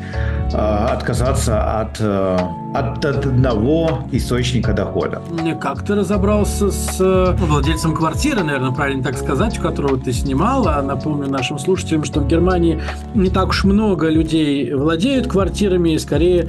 э, 0.54 0.58
отказаться 0.58 1.82
от, 1.82 2.00
от 2.00 3.06
одного 3.06 4.00
источника 4.12 4.74
дохода. 4.74 5.22
Как 5.60 5.84
ты 5.84 5.96
разобрался 5.96 6.72
с 6.72 7.36
владельцем 7.38 7.94
квартиры, 7.94 8.44
наверное, 8.44 8.72
правильно 8.72 9.04
так 9.04 9.18
сказать, 9.18 9.60
у 9.60 9.62
которого 9.62 9.98
ты 9.98 10.14
снимал? 10.14 10.68
А 10.68 10.82
напомню 10.82 11.30
нашим 11.30 11.60
слушателям, 11.60 12.04
что 12.04 12.22
в 12.22 12.28
Германии 12.28 12.82
не 13.14 13.30
так 13.30 13.50
уж 13.50 13.64
много 13.66 14.10
людей 14.10 14.74
владеют 14.74 15.28
квартирами, 15.28 15.92
и 15.92 16.00
скорее 16.00 16.48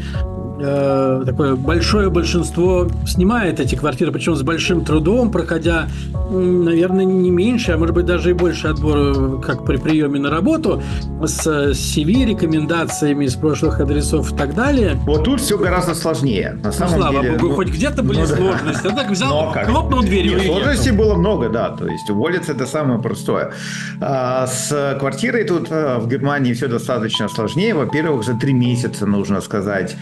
э, 0.59 1.23
такое 1.25 1.57
большое 1.57 2.11
большинство 2.11 2.89
снимает 3.07 3.61
эти 3.61 3.75
квартиры, 3.75 4.13
причем 4.13 4.37
с 4.37 4.43
большим 4.43 4.85
трудом, 4.85 5.31
проходя, 5.31 5.89
наверное, 6.31 7.05
не 7.05 7.31
меньше, 7.31 7.73
а 7.73 7.79
может 7.79 7.95
быть 7.95 8.07
даже 8.07 8.31
и 8.31 8.33
больше 8.33 8.69
отбора, 8.69 9.39
как 9.39 9.65
при 9.65 9.77
приеме 9.77 10.19
на 10.19 10.31
работу, 10.31 10.83
с 11.23 11.47
CV, 11.47 12.25
рекомендациями 12.27 13.25
из 13.25 13.35
прошлых 13.35 13.81
адресов 13.81 14.33
и 14.33 14.37
так 14.37 14.55
далее. 14.55 14.99
Вот 15.05 15.25
тут 15.25 15.41
все 15.41 15.59
гораздо 15.59 15.95
сложнее. 15.95 16.59
На 16.63 16.69
ну, 16.69 16.73
самом 16.73 16.95
слава 16.95 17.21
деле, 17.21 17.33
богу, 17.33 17.49
ну, 17.49 17.55
хоть 17.55 17.69
где-то 17.69 18.03
были 18.03 18.21
ну, 18.21 18.27
сложности. 18.27 18.85
Да. 18.85 18.97
так 18.97 19.11
взял, 19.11 19.53
хлопнул 19.53 20.01
дверью. 20.01 20.37
Нет, 20.37 20.47
сложностей 20.47 20.93
было 20.93 21.15
много, 21.15 21.49
да. 21.49 21.71
То 21.71 21.87
есть 21.87 22.09
уволиться 22.11 22.53
это 22.53 22.67
самое 22.67 23.01
простое. 23.01 23.53
А, 24.01 24.47
с 24.47 24.97
квартирой 24.99 25.45
тут 25.45 25.69
э, 25.71 25.99
в 25.99 26.09
Германии 26.09 26.53
все 26.53 26.69
достаточно 26.69 27.29
сложнее. 27.29 27.75
Во-первых, 27.75 28.25
за 28.25 28.35
три 28.35 28.53
месяца 28.53 29.07
нужно 29.07 29.41
сказать 29.41 29.97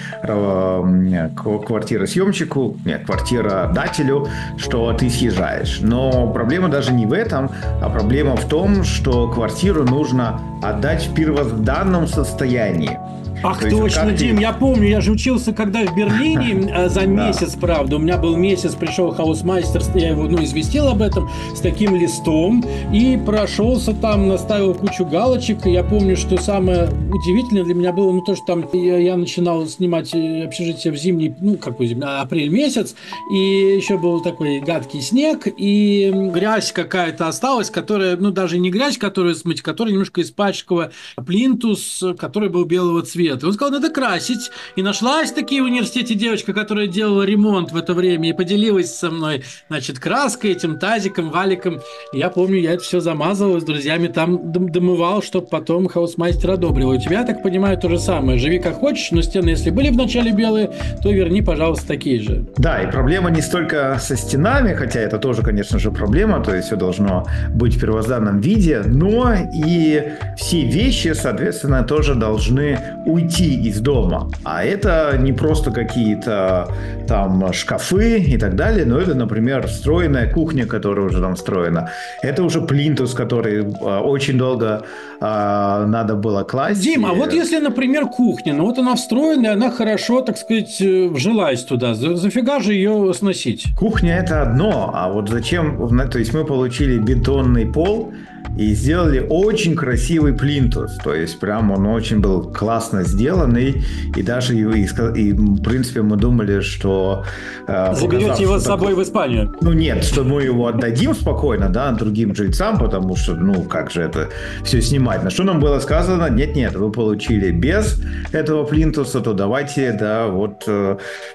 квартиросъемщику, 1.37 2.77
нет, 2.85 3.05
квартиродателю, 3.05 4.29
что 4.57 4.93
ты 4.93 5.11
съезжаешь. 5.11 5.81
Но 5.81 6.33
проблема 6.33 6.69
даже 6.69 6.93
не 6.93 7.07
в 7.07 7.13
этом, 7.13 7.51
а 7.83 7.89
проблема 7.91 8.37
в 8.37 8.47
том, 8.47 8.85
что 8.85 9.29
квартиру 9.29 9.85
нужно 9.85 10.41
отдать 10.63 11.07
в 11.07 11.15
первозданном 11.15 12.07
состоянии. 12.07 12.99
Ах, 13.45 13.61
То 13.61 13.69
точно, 13.69 14.03
как 14.03 14.11
ты- 14.11 14.17
Дим, 14.17 14.39
я 14.39 14.53
помню, 14.53 14.89
я 14.89 15.01
же 15.03 15.13
учился, 15.13 15.53
когда 15.53 15.81
в 15.85 15.95
Берлине 15.95 16.73
э, 16.75 16.89
за 16.89 17.07
месяц, 17.07 17.55
правда. 17.55 17.97
У 17.97 17.99
меня 17.99 18.17
был 18.17 18.37
месяц, 18.37 18.75
пришел 18.75 19.13
Hausmeister, 19.13 19.83
я 19.95 20.11
его, 20.11 20.25
ну, 20.25 20.43
известил 20.45 20.89
об 20.89 21.03
этом, 21.03 21.29
с 21.55 21.61
таким 21.61 21.95
листом, 21.95 22.65
и 22.91 23.19
прошелся 23.25 23.93
там, 23.93 24.29
наставил 24.29 24.75
кучу 24.75 25.05
галочек, 25.05 25.67
и 25.67 25.71
я 25.73 25.85
помню, 25.85 26.17
что 26.17 26.41
самое 26.41 26.89
удивительное 27.13 27.65
для 27.65 27.75
меня 27.75 27.93
было, 27.93 28.13
ну, 28.13 28.23
то, 28.23 28.35
что 28.35 28.47
там 28.47 28.65
я, 28.73 28.97
я 28.97 29.17
начинал 29.17 29.67
снимать 29.67 30.15
э, 30.15 30.45
общежитие 30.45 30.93
в 30.95 30.97
зимний, 30.97 31.35
ну, 31.39 31.59
какой 31.59 31.89
зимний, 31.89 32.07
а, 32.07 32.23
апрель 32.23 32.49
месяц, 32.49 32.95
и 33.31 33.37
еще 33.77 33.99
был 33.99 34.23
такой 34.23 34.61
гадкий 34.61 35.03
снег, 35.03 35.47
и 35.55 36.11
грязь 36.33 36.73
какая-то 36.73 37.29
осталась, 37.29 37.69
которая, 37.69 38.17
ну, 38.17 38.31
даже 38.31 38.59
не 38.59 38.71
грязь, 38.71 38.97
которую 38.97 39.35
смыть, 39.35 39.61
которая 39.61 39.93
немножко 39.93 40.23
испачкала 40.23 40.93
плинтус, 41.27 42.03
который 42.19 42.49
был 42.49 42.65
белого 42.65 43.03
цвета. 43.03 43.34
Он 43.43 43.53
сказал, 43.53 43.73
надо 43.73 43.91
красить. 43.91 44.51
И 44.77 44.83
нашлась 44.83 45.33
таки 45.33 45.61
в 45.61 45.65
университете 45.65 46.15
девочка, 46.15 46.53
которая 46.53 46.87
делала 46.87 47.23
ремонт 47.23 47.73
в 47.73 47.77
это 47.77 47.95
время 47.95 48.29
и 48.29 48.33
поделилась 48.33 48.95
со 48.95 49.11
мной, 49.11 49.43
значит, 49.69 49.99
краской, 49.99 50.53
этим 50.53 50.79
тазиком, 50.79 51.31
валиком. 51.31 51.81
И 52.13 52.19
я 52.19 52.29
помню, 52.31 52.59
я 52.61 52.75
это 52.75 52.83
все 52.83 53.01
замазывал 53.01 53.61
с 53.61 53.65
друзьями, 53.65 54.09
там 54.09 54.53
дом- 54.53 54.71
домывал, 54.71 55.23
чтобы 55.23 55.47
потом 55.47 55.89
Hausmeister 55.89 56.53
одобрил. 56.53 56.93
И 56.93 56.99
у 56.99 57.01
тебя, 57.01 57.21
я 57.21 57.27
так 57.27 57.43
понимаю, 57.43 57.79
то 57.79 57.89
же 57.89 57.99
самое. 57.99 58.39
Живи 58.39 58.59
как 58.59 58.75
хочешь, 58.75 59.11
но 59.11 59.23
стены, 59.23 59.51
если 59.51 59.71
были 59.71 59.89
вначале 59.89 60.33
белые, 60.33 60.71
то 61.03 61.11
верни, 61.11 61.43
пожалуйста, 61.43 61.89
такие 61.89 62.21
же. 62.21 62.47
Да, 62.57 62.83
и 62.83 62.91
проблема 62.91 63.31
не 63.31 63.41
столько 63.41 63.99
со 64.01 64.17
стенами, 64.17 64.75
хотя 64.75 65.01
это 65.01 65.19
тоже, 65.19 65.43
конечно 65.43 65.79
же, 65.79 65.91
проблема, 65.91 66.43
то 66.43 66.55
есть 66.55 66.69
все 66.69 66.77
должно 66.77 67.27
быть 67.55 67.77
в 67.77 67.81
первозданном 67.81 68.41
виде, 68.41 68.83
но 68.85 69.35
и 69.55 70.03
все 70.37 70.65
вещи, 70.65 71.13
соответственно, 71.15 71.83
тоже 71.85 72.15
должны 72.15 72.79
уйти 73.07 73.24
из 73.33 73.81
дома. 73.81 74.31
А 74.45 74.65
это 74.65 75.17
не 75.19 75.33
просто 75.33 75.71
какие-то 75.71 76.69
там 77.07 77.53
шкафы 77.53 78.19
и 78.19 78.37
так 78.39 78.57
далее, 78.57 78.85
но 78.87 78.99
это, 78.99 79.15
например, 79.15 79.67
встроенная 79.67 80.31
кухня, 80.33 80.67
которая 80.67 81.07
уже 81.07 81.21
там 81.21 81.35
встроена. 81.35 81.91
Это 82.23 82.43
уже 82.43 82.61
плинтус, 82.61 83.15
который 83.15 83.65
а, 83.81 84.01
очень 84.01 84.39
долго 84.39 84.85
а, 85.21 85.87
надо 85.87 86.15
было 86.15 86.45
класть. 86.45 86.83
Дим, 86.83 87.07
а 87.07 87.13
вот 87.13 87.33
если, 87.33 87.59
например, 87.59 88.07
кухня, 88.07 88.55
ну 88.55 88.65
вот 88.67 88.79
она 88.79 88.95
встроенная, 88.95 89.53
она 89.53 89.71
хорошо, 89.71 90.21
так 90.21 90.37
сказать, 90.37 90.81
э, 90.81 91.09
вжилась 91.09 91.65
туда, 91.65 91.95
за- 91.95 92.17
зафига 92.17 92.61
же 92.61 92.75
ее 92.75 93.13
сносить? 93.15 93.67
Кухня 93.79 94.17
это 94.17 94.43
одно, 94.43 94.91
а 94.95 95.11
вот 95.11 95.29
зачем, 95.29 95.89
то 96.11 96.19
есть 96.19 96.35
мы 96.35 96.45
получили 96.45 96.99
бетонный 96.99 97.67
пол 97.67 98.13
и 98.57 98.73
сделали 98.75 99.27
очень 99.29 99.75
красивый 99.75 100.33
плинтус, 100.33 100.97
то 101.03 101.13
есть 101.15 101.41
прям 101.41 101.71
он 101.73 101.87
очень 101.87 102.21
был 102.21 102.53
классно 102.53 103.03
сделанный, 103.03 103.83
и 104.17 104.23
даже 104.23 104.55
и, 104.55 104.61
и 104.61 104.85
и, 105.15 105.33
в 105.33 105.63
принципе 105.63 106.03
мы 106.03 106.17
думали, 106.17 106.61
что 106.61 107.25
э, 107.67 107.95
Заберете 107.95 108.43
его 108.43 108.59
с 108.59 108.65
собой 108.65 108.89
такое- 108.91 109.05
в 109.05 109.09
Испанию. 109.09 109.55
ну 109.61 109.73
нет, 109.73 110.05
что 110.05 110.23
мы 110.25 110.43
его 110.43 110.69
отдадим 110.69 111.15
спокойно, 111.15 111.69
да, 111.69 111.91
другим 111.93 112.35
жильцам, 112.35 112.79
потому 112.79 113.17
что, 113.17 113.35
ну, 113.35 113.63
как 113.63 113.91
же 113.91 114.03
это 114.03 114.29
все 114.63 114.81
снимать. 114.81 115.25
На 115.25 115.31
что 115.31 115.43
нам 115.43 115.59
было 115.61 115.81
сказано, 115.81 116.31
нет-нет, 116.31 116.75
вы 116.77 116.93
получили 116.93 117.51
без 117.51 118.01
этого 118.33 118.65
плинтуса, 118.65 119.21
то 119.21 119.33
давайте, 119.33 119.93
да, 119.93 120.27
вот 120.29 120.69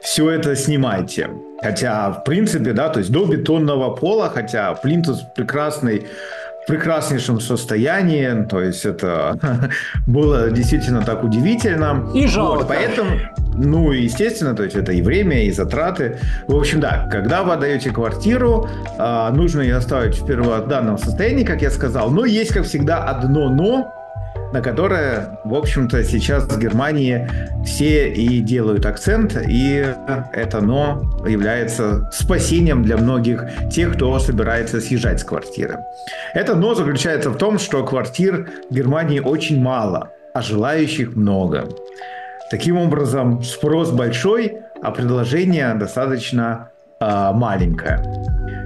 все 0.01 0.30
это 0.30 0.55
снимайте. 0.55 1.30
Хотя, 1.62 2.12
в 2.12 2.24
принципе, 2.24 2.72
да, 2.72 2.88
то 2.88 2.99
есть 2.99 3.12
до 3.12 3.26
бетонного 3.26 3.93
пола, 3.93 4.32
хотя 4.34 4.74
плинтус 4.76 5.24
прекрасный, 5.36 6.05
прекраснейшем 6.70 7.39
состоянии, 7.39 8.45
то 8.47 8.61
есть 8.61 8.86
это 8.86 9.38
было 10.07 10.51
действительно 10.51 11.01
так 11.01 11.24
удивительно. 11.24 12.09
И 12.13 12.28
жалко. 12.28 12.59
Вот, 12.59 12.67
поэтому, 12.67 13.09
ну, 13.55 13.91
естественно, 13.91 14.53
то 14.55 14.63
есть 14.63 14.76
это 14.76 14.91
и 14.91 15.01
время, 15.01 15.45
и 15.45 15.51
затраты. 15.51 16.20
В 16.47 16.55
общем, 16.55 16.80
да, 16.80 17.09
когда 17.11 17.43
вы 17.43 17.53
отдаете 17.53 17.89
квартиру, 17.89 18.70
а, 18.99 19.32
нужно 19.32 19.61
ее 19.61 19.78
оставить 19.78 20.22
в 20.22 20.26
первозданном 20.28 20.99
состоянии, 20.99 21.43
как 21.43 21.61
я 21.61 21.72
сказал. 21.72 22.11
Но 22.11 22.26
есть, 22.26 22.53
как 22.53 22.65
всегда, 22.65 23.03
одно 23.03 23.49
«но», 23.49 23.98
на 24.51 24.61
которое, 24.61 25.39
в 25.45 25.53
общем-то, 25.53 26.03
сейчас 26.03 26.43
в 26.45 26.59
Германии 26.59 27.29
все 27.65 28.09
и 28.11 28.39
делают 28.39 28.85
акцент, 28.85 29.37
и 29.47 29.93
это 30.33 30.61
«но» 30.61 31.03
является 31.27 32.09
спасением 32.11 32.83
для 32.83 32.97
многих 32.97 33.43
тех, 33.71 33.95
кто 33.95 34.17
собирается 34.19 34.81
съезжать 34.81 35.19
с 35.19 35.23
квартиры. 35.23 35.79
Это 36.33 36.55
«но» 36.55 36.73
заключается 36.73 37.29
в 37.29 37.37
том, 37.37 37.59
что 37.59 37.85
квартир 37.85 38.49
в 38.69 38.73
Германии 38.73 39.19
очень 39.19 39.61
мало, 39.61 40.09
а 40.33 40.41
желающих 40.41 41.15
много. 41.15 41.67
Таким 42.49 42.77
образом, 42.77 43.43
спрос 43.43 43.91
большой, 43.91 44.57
а 44.81 44.91
предложение 44.91 45.73
достаточно 45.75 46.68
э, 46.99 47.31
маленькое. 47.33 48.03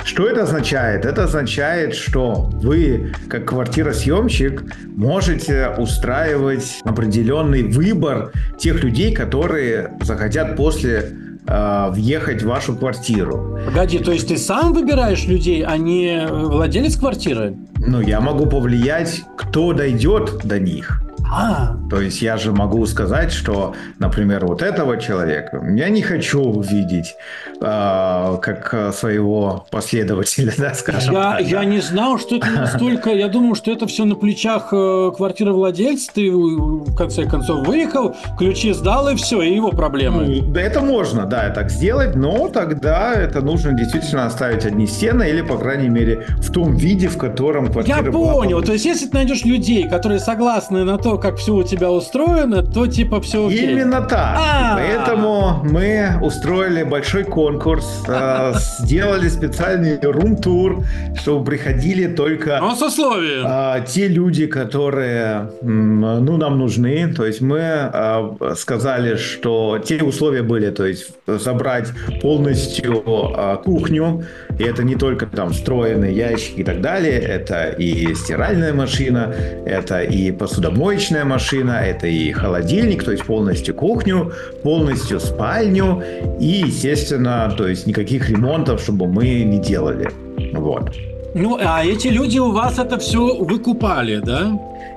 Что 0.05 0.27
это 0.27 0.43
означает? 0.43 1.05
Это 1.05 1.23
означает, 1.23 1.95
что 1.95 2.49
вы, 2.53 3.13
как 3.29 3.45
квартиросъемщик, 3.45 4.63
можете 4.95 5.69
устраивать 5.77 6.81
определенный 6.83 7.63
выбор 7.63 8.31
тех 8.57 8.83
людей, 8.83 9.13
которые 9.13 9.93
захотят 10.01 10.57
после 10.57 11.09
э, 11.47 11.89
въехать 11.91 12.41
в 12.41 12.47
вашу 12.47 12.75
квартиру. 12.75 13.59
Погоди, 13.65 13.99
то 13.99 14.11
есть 14.11 14.27
ты 14.27 14.37
сам 14.37 14.73
выбираешь 14.73 15.25
людей, 15.25 15.63
а 15.63 15.77
не 15.77 16.17
э, 16.17 16.27
владелец 16.29 16.97
квартиры? 16.97 17.55
Ну, 17.77 18.01
я 18.01 18.19
могу 18.19 18.45
повлиять, 18.45 19.23
кто 19.37 19.71
дойдет 19.73 20.41
до 20.43 20.59
них. 20.59 21.01
А, 21.35 21.75
То 21.89 21.99
есть 21.99 22.21
я 22.21 22.37
же 22.37 22.51
могу 22.51 22.85
сказать, 22.85 23.31
что, 23.31 23.73
например, 23.97 24.45
вот 24.45 24.61
этого 24.61 24.97
человека 24.97 25.63
я 25.75 25.89
не 25.89 26.03
хочу 26.03 26.61
видеть 26.61 27.15
э, 27.59 28.37
как 28.39 28.69
э, 28.71 28.91
своего 28.91 29.65
последователя, 29.71 30.53
да, 30.57 30.75
скажем 30.75 31.13
я, 31.13 31.31
так. 31.37 31.41
я 31.41 31.59
да. 31.59 31.65
не 31.65 31.79
знал, 31.79 32.19
что 32.19 32.35
это 32.35 32.51
настолько... 32.51 33.09
Я 33.11 33.29
думал, 33.29 33.55
что 33.55 33.71
это 33.71 33.87
все 33.87 34.05
на 34.05 34.13
плечах 34.15 34.69
э, 34.73 35.11
квартировладельца. 35.17 36.11
Ты, 36.13 36.27
э, 36.27 36.31
в 36.31 36.95
конце 36.95 37.25
концов, 37.25 37.65
выехал, 37.65 38.15
ключи 38.37 38.71
сдал, 38.73 39.09
и 39.09 39.15
все, 39.15 39.41
и 39.41 39.55
его 39.55 39.71
проблемы. 39.71 40.25
Ну, 40.25 40.53
Да, 40.53 40.61
это 40.61 40.81
можно, 40.81 41.25
да, 41.25 41.49
так 41.49 41.71
сделать, 41.71 42.15
но 42.15 42.47
тогда 42.49 43.13
это 43.13 43.41
нужно 43.41 43.73
действительно 43.73 44.27
оставить 44.27 44.65
одни 44.65 44.85
стены 44.85 45.27
или, 45.29 45.41
по 45.41 45.57
крайней 45.57 45.89
мере, 45.89 46.27
в 46.37 46.51
том 46.51 46.75
виде, 46.75 47.07
в 47.07 47.17
котором 47.17 47.71
квартира 47.71 47.97
Я 47.97 48.11
была 48.11 48.33
понял. 48.33 48.61
То 48.61 48.73
есть, 48.73 48.85
если 48.85 49.07
ты 49.07 49.15
найдешь 49.15 49.45
людей, 49.45 49.89
которые 49.89 50.19
согласны 50.19 50.83
на 50.83 50.97
то, 50.99 51.22
как 51.23 51.37
все 51.37 51.53
у 51.53 51.63
тебя 51.63 51.89
устроено, 51.89 52.63
то 52.63 52.85
типа 52.85 53.21
все 53.21 53.47
окей. 53.47 53.71
Именно 53.71 54.01
так. 54.01 54.35
А. 54.37 54.75
Поэтому 54.75 55.61
мы 55.63 56.19
устроили 56.21 56.83
большой 56.83 57.23
конкурс, 57.23 58.03
э, 58.09 58.53
сделали 58.79 59.29
специальный 59.29 59.97
рум-тур, 60.01 60.83
чтобы 61.15 61.45
приходили 61.45 62.07
только 62.07 62.59
а, 63.45 63.79
те 63.79 64.09
люди, 64.09 64.47
которые 64.47 65.49
ну, 65.61 66.35
нам 66.35 66.59
нужны. 66.59 67.13
То 67.15 67.25
есть 67.25 67.39
мы 67.39 67.61
а, 67.61 68.35
сказали, 68.57 69.15
что 69.15 69.79
те 69.81 70.03
условия 70.03 70.41
были, 70.41 70.71
то 70.71 70.85
есть 70.85 71.13
забрать 71.25 71.87
полностью 72.21 73.01
кухню, 73.63 74.25
и 74.59 74.63
это 74.63 74.83
не 74.83 74.95
только 74.95 75.25
там 75.25 75.51
встроенные 75.51 76.13
ящики 76.13 76.59
и 76.59 76.63
так 76.65 76.81
далее, 76.81 77.17
это 77.17 77.69
и 77.69 78.13
стиральная 78.13 78.73
машина, 78.73 79.33
это 79.65 80.01
и 80.01 80.33
посудомоечная 81.03 81.25
машина, 81.25 81.71
это 81.71 82.07
и 82.07 82.31
холодильник, 82.31 83.03
то 83.03 83.11
есть 83.11 83.25
полностью 83.25 83.75
кухню, 83.75 84.31
полностью 84.63 85.19
спальню 85.19 86.01
и, 86.39 86.63
естественно, 86.67 87.53
то 87.57 87.67
есть 87.67 87.87
никаких 87.87 88.29
ремонтов, 88.29 88.81
чтобы 88.81 89.07
мы 89.07 89.43
не 89.43 89.59
делали. 89.59 90.09
Вот. 90.53 90.91
Ну, 91.35 91.57
а 91.59 91.83
эти 91.83 92.09
люди 92.09 92.39
у 92.39 92.51
вас 92.51 92.79
это 92.79 92.97
все 92.97 93.35
выкупали, 93.43 94.21
да? 94.23 94.51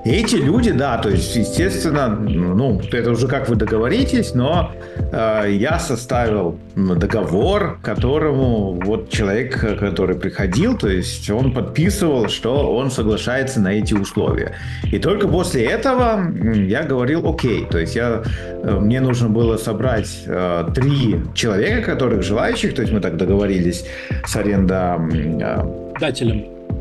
Эти 0.05 0.35
люди, 0.35 0.71
да, 0.71 0.97
то 0.97 1.09
есть, 1.09 1.35
естественно, 1.35 2.07
ну, 2.07 2.81
это 2.91 3.11
уже 3.11 3.27
как 3.27 3.49
вы 3.49 3.55
договоритесь, 3.55 4.33
но 4.33 4.71
э, 5.11 5.47
я 5.51 5.79
составил 5.79 6.57
договор, 6.75 7.79
которому 7.81 8.79
вот 8.83 9.09
человек, 9.09 9.59
который 9.79 10.15
приходил, 10.15 10.77
то 10.77 10.87
есть 10.87 11.29
он 11.29 11.53
подписывал, 11.53 12.29
что 12.29 12.75
он 12.75 12.91
соглашается 12.91 13.59
на 13.59 13.73
эти 13.73 13.93
условия. 13.93 14.53
И 14.91 14.99
только 14.99 15.27
после 15.27 15.65
этого 15.65 16.23
я 16.53 16.83
говорил, 16.83 17.29
окей, 17.29 17.65
то 17.69 17.77
есть 17.77 17.95
я, 17.95 18.23
э, 18.63 18.79
мне 18.79 19.01
нужно 19.01 19.29
было 19.29 19.57
собрать 19.57 20.23
э, 20.25 20.69
три 20.73 21.21
человека, 21.33 21.81
которых 21.91 22.23
желающих, 22.23 22.75
то 22.75 22.81
есть 22.81 22.93
мы 22.93 23.01
так 23.01 23.17
договорились 23.17 23.85
с 24.25 24.35
аренда 24.35 24.99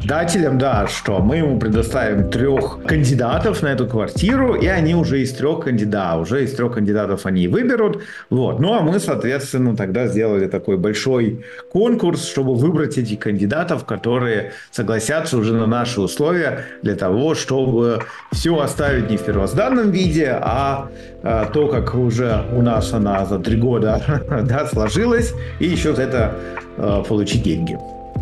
Дателем. 0.04 0.46
арендодателем, 0.46 0.58
да, 0.58 0.86
что 0.86 1.20
мы 1.20 1.36
ему 1.36 1.58
предоставим 1.58 2.30
трех 2.30 2.82
кандидатов 2.86 3.62
на 3.62 3.68
эту 3.68 3.86
квартиру, 3.86 4.54
и 4.54 4.66
они 4.66 4.94
уже 4.94 5.22
из 5.22 5.32
трех 5.32 5.64
кандидатов, 5.64 6.22
уже 6.22 6.44
из 6.44 6.54
трех 6.54 6.74
кандидатов 6.74 7.26
они 7.26 7.48
выберут. 7.48 8.02
Вот. 8.30 8.60
Ну, 8.60 8.74
а 8.74 8.80
мы, 8.80 8.98
соответственно, 8.98 9.76
тогда 9.76 10.06
сделали 10.06 10.46
такой 10.46 10.76
большой 10.76 11.44
конкурс, 11.72 12.26
чтобы 12.26 12.54
выбрать 12.54 12.98
этих 12.98 13.18
кандидатов, 13.18 13.84
которые 13.84 14.52
согласятся 14.70 15.38
уже 15.38 15.54
на 15.54 15.66
наши 15.66 16.00
условия 16.00 16.64
для 16.82 16.94
того, 16.94 17.34
чтобы 17.34 18.00
все 18.32 18.58
оставить 18.58 19.10
не 19.10 19.16
в 19.16 19.22
первозданном 19.22 19.90
виде, 19.90 20.38
а, 20.40 20.88
а 21.22 21.46
то, 21.46 21.68
как 21.68 21.94
уже 21.94 22.44
у 22.52 22.62
нас 22.62 22.92
она 22.92 23.24
за 23.26 23.38
три 23.38 23.56
года 23.56 24.02
да, 24.42 24.66
сложилась, 24.66 25.34
и 25.60 25.66
еще 25.66 25.94
за 25.94 26.02
это 26.02 26.34
а, 26.76 27.02
получить 27.02 27.42
деньги. 27.42 27.76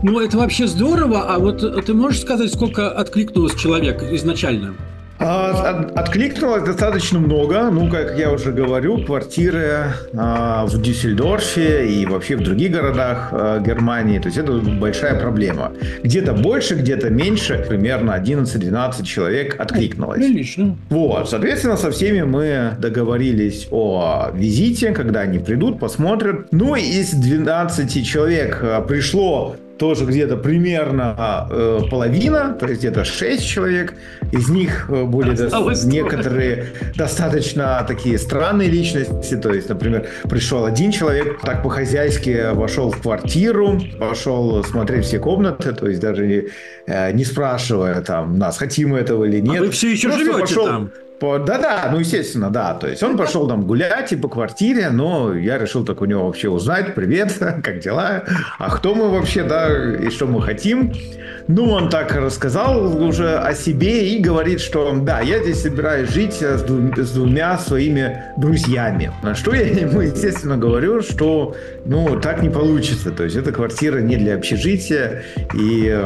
Ну, 0.04 0.20
это 0.20 0.36
вообще 0.36 0.66
здорово. 0.66 1.34
А 1.34 1.38
вот 1.38 1.86
ты 1.86 1.94
можешь 1.94 2.20
сказать, 2.20 2.52
сколько 2.52 2.90
откликнулось 2.90 3.54
человек 3.54 4.02
изначально? 4.02 4.74
А, 5.18 5.90
откликнулось 5.94 6.64
достаточно 6.64 7.18
много. 7.18 7.70
Ну, 7.70 7.88
как 7.88 8.18
я 8.18 8.30
уже 8.30 8.52
говорю, 8.52 9.02
квартиры 9.02 9.94
а, 10.14 10.66
в 10.66 10.82
Дюссельдорфе 10.82 11.88
и 11.88 12.04
вообще 12.04 12.36
в 12.36 12.42
других 12.42 12.72
городах 12.72 13.30
а, 13.32 13.60
Германии. 13.60 14.18
То 14.18 14.26
есть 14.26 14.36
это 14.36 14.52
большая 14.52 15.18
проблема. 15.18 15.72
Где-то 16.02 16.34
больше, 16.34 16.74
где-то 16.74 17.08
меньше. 17.08 17.64
Примерно 17.66 18.10
11-12 18.10 19.04
человек 19.06 19.58
откликнулось. 19.58 20.18
Прилично. 20.18 20.76
Вот. 20.90 21.30
Соответственно, 21.30 21.78
со 21.78 21.90
всеми 21.90 22.20
мы 22.20 22.76
договорились 22.78 23.68
о 23.70 24.32
визите, 24.34 24.92
когда 24.92 25.20
они 25.20 25.38
придут, 25.38 25.80
посмотрят. 25.80 26.48
Ну, 26.52 26.74
из 26.74 27.12
12 27.12 28.06
человек 28.06 28.62
пришло 28.86 29.56
тоже 29.84 30.06
где-то 30.06 30.38
примерно 30.38 31.46
э, 31.50 31.80
половина, 31.90 32.56
то 32.58 32.66
есть 32.66 32.80
где-то 32.80 33.04
6 33.04 33.46
человек. 33.46 33.92
Из 34.32 34.48
них 34.48 34.86
э, 34.88 35.04
были 35.04 35.36
до... 35.36 35.74
некоторые 35.84 36.68
достаточно 36.96 37.84
такие 37.86 38.18
странные 38.18 38.70
личности. 38.70 39.36
То 39.36 39.52
есть, 39.52 39.68
например, 39.68 40.06
пришел 40.22 40.64
один 40.64 40.90
человек, 40.90 41.38
так 41.42 41.62
по-хозяйски 41.62 42.54
вошел 42.54 42.90
в 42.90 43.02
квартиру, 43.02 43.78
пошел 43.98 44.64
смотреть 44.64 45.04
все 45.04 45.18
комнаты, 45.18 45.72
то 45.72 45.86
есть 45.86 46.00
даже 46.00 46.26
не, 46.26 46.44
э, 46.86 47.12
не 47.12 47.24
спрашивая 47.26 48.00
там 48.00 48.38
нас, 48.38 48.56
хотим 48.56 48.88
мы 48.88 49.00
этого 49.00 49.24
или 49.24 49.40
нет. 49.40 49.60
А 49.60 49.64
вы 49.64 49.70
все 49.70 49.92
еще 49.92 50.08
Просто 50.08 50.24
живете 50.24 50.40
пошел... 50.40 50.66
там? 50.66 50.92
Да-да, 51.46 51.88
ну, 51.90 51.98
естественно, 51.98 52.50
да. 52.50 52.74
То 52.74 52.88
есть 52.88 53.02
он 53.02 53.16
пошел 53.16 53.48
там 53.48 53.66
гулять 53.66 54.12
и 54.12 54.16
по 54.16 54.28
квартире, 54.28 54.90
но 54.90 55.34
я 55.34 55.58
решил 55.58 55.84
так 55.84 56.00
у 56.02 56.04
него 56.04 56.26
вообще 56.26 56.48
узнать, 56.48 56.94
привет, 56.94 57.32
как 57.38 57.80
дела, 57.80 58.24
а 58.58 58.70
кто 58.70 58.94
мы 58.94 59.10
вообще, 59.10 59.42
да, 59.42 59.68
и 59.94 60.10
что 60.10 60.26
мы 60.26 60.42
хотим. 60.42 60.92
Ну, 61.46 61.70
он 61.70 61.90
так 61.90 62.14
рассказал 62.14 63.02
уже 63.02 63.36
о 63.36 63.54
себе 63.54 64.08
и 64.08 64.18
говорит, 64.18 64.60
что 64.60 64.94
да, 65.02 65.20
я 65.20 65.42
здесь 65.42 65.62
собираюсь 65.62 66.08
жить 66.08 66.40
с, 66.40 66.62
двум, 66.62 66.94
с 66.96 67.10
двумя 67.12 67.58
своими 67.58 68.22
друзьями. 68.38 69.12
На 69.22 69.34
что 69.34 69.54
я 69.54 69.62
ему, 69.62 70.00
естественно, 70.00 70.56
говорю, 70.56 71.02
что 71.02 71.54
ну, 71.84 72.18
так 72.20 72.42
не 72.42 72.48
получится. 72.48 73.10
То 73.10 73.24
есть 73.24 73.36
эта 73.36 73.52
квартира 73.52 73.98
не 73.98 74.16
для 74.16 74.36
общежития, 74.36 75.22
и 75.54 76.02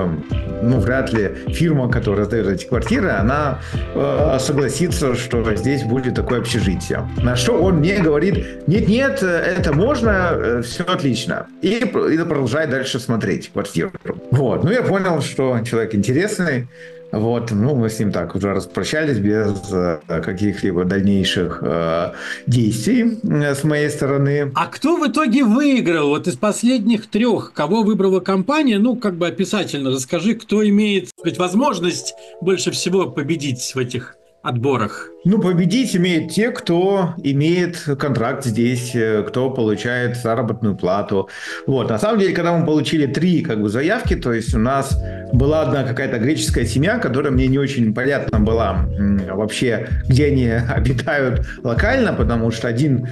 ну, 0.62 0.80
вряд 0.80 1.12
ли 1.12 1.30
фирма, 1.48 1.88
которая 1.88 2.22
раздает 2.22 2.48
эти 2.48 2.66
квартиры, 2.66 3.10
она 3.10 3.60
э, 3.94 4.38
согласится, 4.40 5.14
что 5.14 5.54
здесь 5.54 5.84
будет 5.84 6.16
такое 6.16 6.40
общежитие. 6.40 7.08
На 7.22 7.36
что 7.36 7.52
он 7.52 7.76
мне 7.76 7.98
говорит, 7.98 8.66
нет-нет, 8.66 9.22
это 9.22 9.72
можно, 9.72 10.30
э, 10.32 10.62
все 10.62 10.82
отлично. 10.82 11.46
И, 11.62 11.76
и 11.76 12.18
продолжает 12.18 12.70
дальше 12.70 12.98
смотреть 12.98 13.52
квартиру. 13.52 13.92
Вот. 14.32 14.64
Ну, 14.64 14.70
я 14.72 14.82
понял, 14.82 15.20
что 15.28 15.60
человек 15.64 15.94
интересный. 15.94 16.68
Вот, 17.10 17.50
ну, 17.52 17.74
мы 17.74 17.88
с 17.88 17.98
ним 17.98 18.12
так 18.12 18.34
уже 18.34 18.52
распрощались 18.52 19.18
без 19.18 19.54
э, 19.72 19.98
каких-либо 20.06 20.84
дальнейших 20.84 21.60
э, 21.62 22.12
действий 22.46 23.18
э, 23.22 23.54
с 23.54 23.64
моей 23.64 23.88
стороны. 23.88 24.52
А 24.54 24.66
кто 24.66 24.98
в 24.98 25.10
итоге 25.10 25.42
выиграл? 25.42 26.08
Вот 26.08 26.26
из 26.26 26.36
последних 26.36 27.06
трех, 27.08 27.52
кого 27.54 27.82
выбрала 27.82 28.20
компания? 28.20 28.78
Ну, 28.78 28.96
как 28.96 29.16
бы 29.16 29.26
описательно 29.26 29.90
расскажи, 29.90 30.34
кто 30.34 30.66
имеет 30.68 31.08
сказать, 31.08 31.38
возможность 31.38 32.14
больше 32.42 32.72
всего 32.72 33.06
победить 33.06 33.72
в 33.74 33.78
этих 33.78 34.17
отборах? 34.48 35.10
Ну, 35.24 35.38
победить 35.40 35.94
имеют 35.94 36.32
те, 36.32 36.50
кто 36.50 37.14
имеет 37.22 37.76
контракт 37.98 38.44
здесь, 38.44 38.92
э, 38.94 39.22
кто 39.28 39.50
получает 39.50 40.16
заработную 40.16 40.76
плату. 40.76 41.28
Вот, 41.66 41.90
на 41.90 41.98
самом 41.98 42.18
деле, 42.18 42.34
когда 42.34 42.56
мы 42.56 42.64
получили 42.64 43.06
три 43.06 43.42
как 43.42 43.60
бы 43.60 43.68
заявки, 43.68 44.16
то 44.16 44.32
есть 44.32 44.54
у 44.54 44.58
нас 44.58 44.98
была 45.32 45.62
одна 45.62 45.84
какая-то 45.84 46.18
греческая 46.18 46.64
семья, 46.64 46.98
которая 46.98 47.32
мне 47.32 47.46
не 47.46 47.58
очень 47.58 47.92
понятна 47.92 48.40
была 48.40 48.86
вообще, 49.30 49.88
где 50.08 50.26
они 50.26 50.48
обитают 50.76 51.46
локально, 51.62 52.12
потому 52.14 52.50
что 52.50 52.68
один 52.68 53.06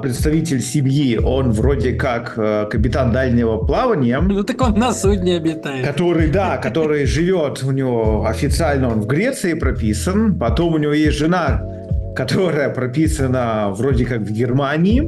представитель 0.00 0.60
семьи, 0.60 1.16
он 1.16 1.50
вроде 1.50 1.92
как 1.92 2.34
э, 2.36 2.66
капитан 2.70 3.12
дальнего 3.12 3.58
плавания. 3.58 4.20
Ну 4.20 4.44
так 4.44 4.60
он 4.62 4.78
на 4.78 4.92
судне 4.92 5.36
обитает. 5.36 5.84
Который, 5.84 6.28
да, 6.28 6.56
который 6.62 7.06
живет 7.06 7.62
у 7.64 7.72
него 7.72 8.24
официально, 8.26 8.88
он 8.88 9.00
в 9.00 9.06
Греции 9.06 9.54
прописан, 9.54 10.38
потом 10.38 10.74
у 10.74 10.78
него 10.78 10.92
есть 10.92 11.08
есть 11.08 11.18
жена, 11.18 11.62
которая 12.14 12.70
прописана 12.70 13.70
вроде 13.70 14.04
как 14.04 14.20
в 14.20 14.32
Германии. 14.32 15.02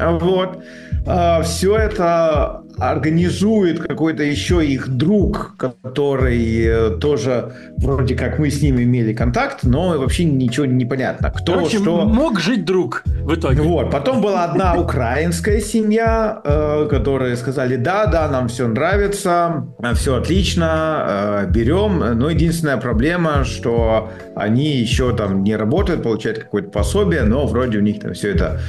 Вот. 0.00 0.62
А, 1.06 1.42
Все 1.42 1.76
это 1.76 2.61
организует 2.78 3.80
какой-то 3.80 4.22
еще 4.22 4.64
их 4.64 4.88
друг, 4.88 5.54
который 5.56 6.64
э, 6.64 6.90
тоже 6.98 7.52
вроде 7.78 8.14
как 8.14 8.38
мы 8.38 8.50
с 8.50 8.62
ним 8.62 8.80
имели 8.80 9.12
контакт, 9.12 9.60
но 9.62 9.98
вообще 9.98 10.24
ничего 10.24 10.66
не 10.66 10.84
понятно. 10.84 11.30
Кто 11.30 11.54
Короче, 11.54 11.78
что... 11.78 12.04
мог 12.04 12.40
жить 12.40 12.64
друг 12.64 13.02
в 13.06 13.34
итоге. 13.34 13.62
Вот. 13.62 13.90
Потом 13.90 14.20
была 14.20 14.44
одна 14.44 14.74
украинская 14.80 15.60
семья, 15.60 16.40
э, 16.44 16.88
которые 16.90 17.36
сказали, 17.36 17.76
да, 17.76 18.06
да, 18.06 18.28
нам 18.28 18.48
все 18.48 18.66
нравится, 18.68 19.66
все 19.94 20.16
отлично, 20.16 21.44
э, 21.44 21.46
берем. 21.50 21.98
Но 22.18 22.30
единственная 22.30 22.78
проблема, 22.78 23.44
что 23.44 24.10
они 24.34 24.76
еще 24.76 25.14
там 25.16 25.42
не 25.44 25.56
работают, 25.56 26.02
получают 26.02 26.38
какое-то 26.38 26.70
пособие, 26.70 27.22
но 27.24 27.46
вроде 27.46 27.78
у 27.78 27.82
них 27.82 28.00
там 28.00 28.12
все 28.14 28.34
это 28.34 28.60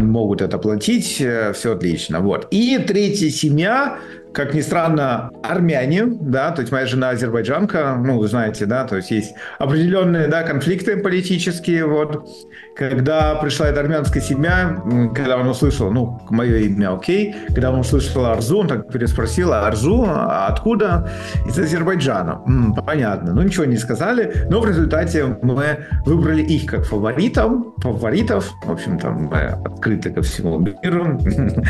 могут 0.00 0.42
это 0.42 0.58
платить, 0.58 1.06
все 1.06 1.72
отлично. 1.72 2.20
Вот. 2.20 2.48
И 2.50 2.78
третья 2.78 3.30
семья, 3.30 3.98
как 4.36 4.52
ни 4.52 4.60
странно, 4.60 5.30
армяне, 5.42 6.04
да, 6.04 6.50
то 6.50 6.60
есть 6.60 6.70
моя 6.70 6.84
жена 6.84 7.08
азербайджанка, 7.08 7.96
ну, 7.98 8.18
вы 8.18 8.28
знаете, 8.28 8.66
да, 8.66 8.84
то 8.84 8.96
есть 8.96 9.10
есть 9.10 9.34
определенные, 9.58 10.28
да, 10.28 10.42
конфликты 10.42 10.98
политические, 10.98 11.86
вот. 11.86 12.28
Когда 12.76 13.36
пришла 13.36 13.68
эта 13.68 13.80
армянская 13.80 14.22
семья, 14.22 14.78
когда 15.14 15.38
он 15.38 15.48
услышал, 15.48 15.90
ну, 15.90 16.20
мое 16.28 16.58
имя 16.58 16.94
окей, 16.94 17.34
когда 17.48 17.70
он 17.70 17.80
услышал 17.80 18.26
Арзу, 18.26 18.58
он 18.58 18.68
так 18.68 18.92
переспросил, 18.92 19.54
Арзу, 19.54 20.04
а 20.06 20.48
откуда? 20.48 21.10
Из 21.48 21.58
Азербайджана. 21.58 22.42
М, 22.46 22.74
понятно. 22.74 23.32
Ну, 23.32 23.40
ничего 23.40 23.64
не 23.64 23.78
сказали, 23.78 24.44
но 24.50 24.60
в 24.60 24.68
результате 24.68 25.38
мы 25.40 25.86
выбрали 26.04 26.42
их 26.42 26.66
как 26.66 26.84
фаворитов, 26.84 27.52
фаворитов, 27.78 28.52
в 28.62 28.70
общем, 28.70 28.98
там 28.98 29.30
мы 29.32 29.38
открыты 29.64 30.10
ко 30.10 30.20
всему 30.20 30.58
миру. 30.58 31.18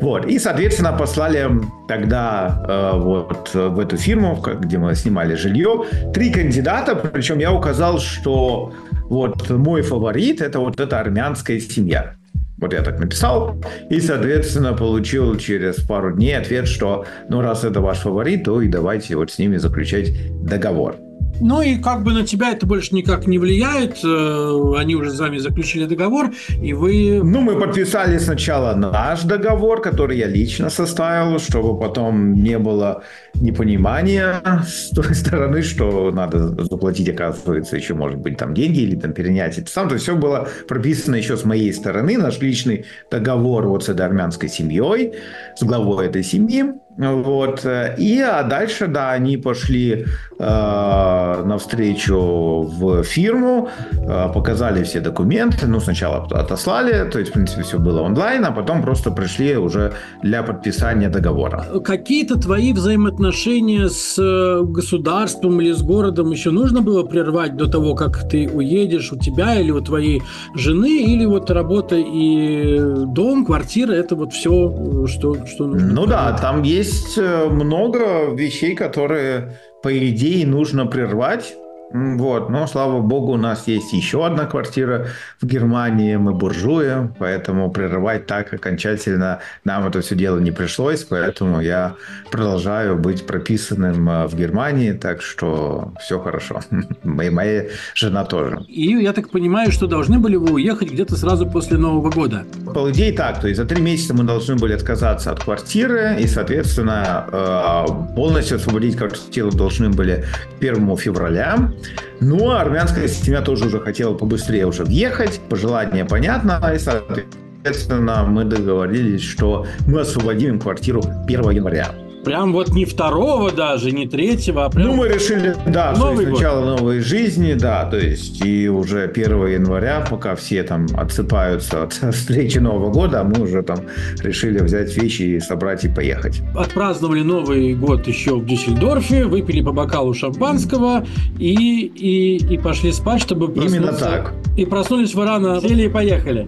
Вот. 0.00 0.26
И, 0.26 0.38
соответственно, 0.38 0.92
послали 0.92 1.48
тогда 1.88 2.11
э, 2.16 2.98
вот 2.98 3.50
в 3.54 3.78
эту 3.78 3.96
фирму, 3.96 4.42
где 4.60 4.78
мы 4.78 4.94
снимали 4.94 5.34
жилье, 5.34 5.84
три 6.12 6.30
кандидата, 6.30 6.94
причем 6.94 7.38
я 7.38 7.52
указал, 7.52 7.98
что 7.98 8.72
вот 9.04 9.50
мой 9.50 9.82
фаворит– 9.82 10.40
это 10.42 10.58
вот 10.58 10.80
эта 10.80 11.00
армянская 11.00 11.60
семья. 11.60 12.14
Вот 12.58 12.72
я 12.72 12.82
так 12.82 13.00
написал, 13.00 13.56
и, 13.90 14.00
соответственно, 14.00 14.72
получил 14.72 15.36
через 15.36 15.82
пару 15.82 16.14
дней 16.14 16.38
ответ, 16.38 16.68
что, 16.68 17.04
ну, 17.28 17.40
раз 17.40 17.64
это 17.64 17.80
ваш 17.80 17.98
фаворит, 17.98 18.44
то 18.44 18.62
и 18.62 18.68
давайте 18.68 19.16
вот 19.16 19.32
с 19.32 19.38
ними 19.38 19.56
заключать 19.56 20.12
договор. 20.44 20.96
Ну 21.40 21.60
и 21.62 21.76
как 21.76 22.02
бы 22.02 22.12
на 22.12 22.24
тебя 22.26 22.52
это 22.52 22.66
больше 22.66 22.94
никак 22.94 23.26
не 23.26 23.38
влияет. 23.38 23.98
Э, 24.04 24.74
они 24.78 24.94
уже 24.94 25.10
с 25.10 25.18
вами 25.18 25.38
заключили 25.38 25.86
договор, 25.86 26.30
и 26.62 26.72
вы... 26.72 27.20
Ну, 27.22 27.40
мы 27.40 27.58
подписали 27.58 28.18
сначала 28.18 28.74
наш 28.74 29.22
договор, 29.22 29.80
который 29.80 30.18
я 30.18 30.26
лично 30.26 30.70
составил, 30.70 31.38
чтобы 31.38 31.78
потом 31.78 32.34
не 32.34 32.58
было 32.58 33.02
непонимания 33.34 34.42
с 34.66 34.90
той 34.90 35.14
стороны, 35.14 35.62
что 35.62 36.10
надо 36.10 36.64
заплатить, 36.64 37.08
оказывается, 37.08 37.76
еще, 37.76 37.94
может 37.94 38.18
быть, 38.18 38.36
там 38.36 38.54
деньги 38.54 38.80
или 38.80 38.96
там 38.96 39.12
перенять 39.12 39.58
это 39.58 39.70
сам. 39.70 39.88
То 39.88 39.96
все 39.98 40.14
было 40.14 40.48
прописано 40.68 41.16
еще 41.16 41.36
с 41.36 41.44
моей 41.44 41.72
стороны, 41.72 42.18
наш 42.18 42.38
личный 42.40 42.84
договор 43.10 43.66
вот 43.66 43.84
с 43.84 43.88
этой 43.88 44.06
армянской 44.06 44.48
семьей, 44.48 45.14
с 45.56 45.62
главой 45.62 46.06
этой 46.06 46.22
семьи. 46.22 46.64
Вот. 46.98 47.66
И 47.98 48.20
а 48.20 48.42
дальше, 48.42 48.86
да, 48.86 49.12
они 49.12 49.36
пошли 49.36 50.06
э, 50.38 50.42
э, 50.42 51.44
навстречу 51.44 52.62
в 52.62 53.02
фирму, 53.02 53.68
э, 53.92 54.32
показали 54.34 54.82
все 54.82 55.00
документы, 55.00 55.66
ну, 55.66 55.80
сначала 55.80 56.26
отослали, 56.30 57.10
то 57.10 57.18
есть, 57.18 57.30
в 57.30 57.34
принципе, 57.34 57.62
все 57.62 57.78
было 57.78 58.02
онлайн, 58.02 58.44
а 58.44 58.50
потом 58.50 58.82
просто 58.82 59.10
пришли 59.10 59.56
уже 59.56 59.92
для 60.22 60.42
подписания 60.42 61.08
договора. 61.08 61.64
Какие-то 61.84 62.38
твои 62.40 62.72
взаимоотношения 62.72 63.88
с 63.88 64.18
э, 64.18 64.62
государством 64.64 65.60
или 65.60 65.72
с 65.72 65.82
городом 65.82 66.32
еще 66.32 66.50
нужно 66.50 66.80
было 66.80 67.02
прервать 67.04 67.56
до 67.56 67.66
того, 67.66 67.94
как 67.94 68.28
ты 68.28 68.48
уедешь, 68.48 69.12
у 69.12 69.16
тебя 69.16 69.60
или 69.60 69.70
у 69.70 69.80
твоей 69.80 70.22
жены, 70.54 71.02
или 71.02 71.26
вот 71.26 71.50
работа 71.50 71.96
и 71.96 72.78
дом, 73.06 73.44
квартира, 73.44 73.92
это 73.92 74.16
вот 74.16 74.32
все, 74.32 75.06
что, 75.06 75.46
что 75.46 75.66
нужно? 75.66 75.92
Ну 75.92 76.06
да, 76.06 76.36
там 76.40 76.62
есть 76.62 76.81
много 77.16 78.32
вещей, 78.34 78.74
которые, 78.74 79.56
по 79.82 79.96
идее, 79.96 80.46
нужно 80.46 80.86
прервать. 80.86 81.54
Вот, 81.92 82.48
но 82.48 82.66
слава 82.66 83.00
богу, 83.00 83.32
у 83.32 83.36
нас 83.36 83.68
есть 83.68 83.92
еще 83.92 84.24
одна 84.26 84.46
квартира 84.46 85.08
в 85.40 85.46
Германии, 85.46 86.16
мы 86.16 86.32
буржуи, 86.32 87.10
поэтому 87.18 87.70
прерывать 87.70 88.26
так 88.26 88.52
окончательно 88.52 89.40
нам 89.64 89.86
это 89.86 90.00
все 90.00 90.14
дело 90.14 90.38
не 90.38 90.50
пришлось, 90.50 91.04
поэтому 91.04 91.60
я 91.60 91.94
продолжаю 92.30 92.96
быть 92.96 93.26
прописанным 93.26 94.08
э, 94.08 94.26
в 94.26 94.34
Германии, 94.34 94.92
так 94.92 95.22
что 95.22 95.92
все 96.00 96.18
хорошо. 96.18 96.60
И 97.04 97.30
моя 97.30 97.64
жена 97.94 98.24
тоже. 98.24 98.60
И 98.68 99.02
я 99.02 99.12
так 99.12 99.30
понимаю, 99.30 99.70
что 99.70 99.86
должны 99.86 100.18
были 100.18 100.36
вы 100.36 100.52
уехать 100.52 100.90
где-то 100.90 101.16
сразу 101.16 101.46
после 101.46 101.76
Нового 101.76 102.10
года? 102.10 102.44
По 102.74 102.90
идее 102.90 103.12
так, 103.12 103.40
то 103.40 103.48
есть 103.48 103.58
за 103.58 103.66
три 103.66 103.82
месяца 103.82 104.14
мы 104.14 104.24
должны 104.24 104.56
были 104.56 104.72
отказаться 104.72 105.30
от 105.30 105.44
квартиры 105.44 106.16
и, 106.18 106.26
соответственно, 106.26 107.26
э, 107.30 108.14
полностью 108.14 108.56
освободить 108.56 108.96
квартиру 108.96 109.50
должны 109.50 109.90
были 109.90 110.24
1 110.60 110.96
февраля. 110.96 111.72
Ну, 112.20 112.50
а 112.50 112.60
армянская 112.60 113.08
семья 113.08 113.42
тоже 113.42 113.66
уже 113.66 113.80
хотела 113.80 114.14
побыстрее 114.14 114.66
уже 114.66 114.84
въехать. 114.84 115.40
Пожелание 115.48 116.04
понятно. 116.04 116.72
И, 116.74 116.78
соответственно, 116.78 118.24
мы 118.24 118.44
договорились, 118.44 119.22
что 119.22 119.66
мы 119.86 120.00
освободим 120.00 120.58
квартиру 120.60 121.02
1 121.26 121.50
января. 121.50 121.92
Прям 122.24 122.52
вот 122.52 122.68
не 122.68 122.84
второго 122.84 123.50
даже, 123.50 123.90
не 123.90 124.06
третьего, 124.06 124.64
а 124.64 124.70
прям... 124.70 124.88
Ну, 124.88 124.94
мы 124.94 125.08
решили, 125.08 125.56
да, 125.66 125.92
Новый 125.96 126.26
начало 126.26 126.64
новой 126.64 127.00
жизни, 127.00 127.54
да, 127.54 127.84
то 127.86 127.98
есть 127.98 128.44
и 128.44 128.68
уже 128.68 129.04
1 129.04 129.46
января, 129.46 130.06
пока 130.08 130.36
все 130.36 130.62
там 130.62 130.86
отсыпаются 130.96 131.84
от 131.84 131.92
встречи 132.14 132.58
Нового 132.58 132.92
года, 132.92 133.24
мы 133.24 133.42
уже 133.42 133.62
там 133.62 133.78
решили 134.20 134.58
взять 134.58 134.96
вещи 134.96 135.22
и 135.22 135.40
собрать 135.40 135.84
и 135.84 135.88
поехать. 135.88 136.40
Отпраздновали 136.54 137.22
Новый 137.22 137.74
год 137.74 138.06
еще 138.06 138.36
в 138.36 138.46
Дюссельдорфе, 138.46 139.24
выпили 139.24 139.60
по 139.60 139.72
бокалу 139.72 140.14
шампанского 140.14 141.04
и, 141.38 141.86
и, 141.86 142.36
и 142.54 142.58
пошли 142.58 142.92
спать, 142.92 143.20
чтобы 143.20 143.48
проснуться. 143.48 143.76
Именно 143.76 143.92
так. 143.92 144.34
И 144.56 144.64
проснулись 144.64 145.14
вы 145.14 145.24
рано, 145.24 145.60
сели 145.60 145.84
и 145.84 145.88
поехали. 145.88 146.46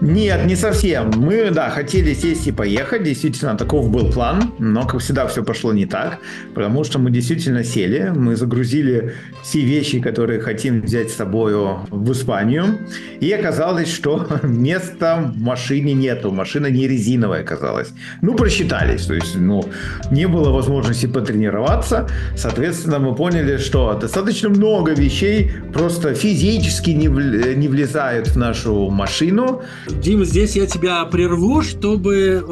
Нет, 0.00 0.46
не 0.46 0.56
совсем. 0.56 1.10
Мы, 1.16 1.50
да, 1.50 1.68
хотели 1.68 2.14
сесть 2.14 2.46
и 2.46 2.52
поехать. 2.52 3.02
Действительно, 3.02 3.56
таков 3.56 3.90
был 3.90 4.10
план. 4.10 4.54
Но, 4.58 4.86
как 4.86 5.00
всегда, 5.00 5.26
все 5.26 5.44
пошло 5.44 5.74
не 5.74 5.84
так. 5.84 6.18
Потому 6.54 6.84
что 6.84 6.98
мы 6.98 7.10
действительно 7.10 7.64
сели. 7.64 8.10
Мы 8.14 8.34
загрузили 8.34 9.14
все 9.42 9.60
вещи, 9.60 10.00
которые 10.00 10.40
хотим 10.40 10.80
взять 10.80 11.10
с 11.10 11.16
собой 11.16 11.54
в 11.90 12.12
Испанию. 12.12 12.78
И 13.20 13.30
оказалось, 13.30 13.92
что 13.92 14.26
места 14.42 15.16
в 15.16 15.38
машине 15.38 15.92
нету. 15.92 16.30
Машина 16.32 16.68
не 16.68 16.88
резиновая 16.88 17.42
оказалась. 17.42 17.88
Ну, 18.22 18.34
просчитались. 18.34 19.04
То 19.04 19.14
есть, 19.14 19.36
ну, 19.36 19.62
не 20.10 20.26
было 20.26 20.50
возможности 20.50 21.06
потренироваться. 21.06 22.08
Соответственно, 22.36 23.00
мы 23.00 23.14
поняли, 23.14 23.58
что 23.58 23.92
достаточно 24.00 24.48
много 24.48 24.92
вещей 24.92 25.52
просто 25.74 26.14
физически 26.14 26.90
не, 26.90 27.08
не 27.54 27.68
влезают 27.68 28.28
в 28.28 28.36
нашу 28.38 28.88
машину. 28.88 29.62
Дим, 29.90 30.24
здесь 30.24 30.56
я 30.56 30.66
тебя 30.66 31.04
прерву, 31.04 31.62
чтобы 31.62 32.16
э, 32.16 32.42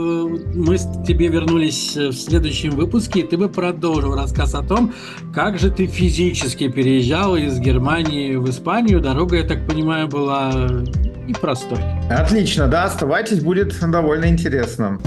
мы 0.55 0.77
тебе 1.07 1.29
вернулись 1.29 1.97
в 1.97 2.13
следующем 2.13 2.71
выпуске, 2.71 3.21
и 3.21 3.23
ты 3.23 3.37
бы 3.37 3.49
продолжил 3.49 4.15
рассказ 4.15 4.55
о 4.55 4.63
том, 4.63 4.93
как 5.35 5.59
же 5.59 5.71
ты 5.71 5.87
физически 5.87 6.69
переезжал 6.69 7.37
из 7.37 7.59
Германии 7.59 8.37
в 8.37 8.49
Испанию. 8.51 9.01
Дорога, 9.01 9.37
я 9.37 9.45
так 9.45 9.67
понимаю, 9.67 10.09
была 10.09 10.53
непростой. 11.27 11.79
Отлично, 12.11 12.67
да, 12.67 12.85
оставайтесь, 12.85 13.41
будет 13.41 13.79
довольно 13.81 14.27
интересно. 14.27 14.99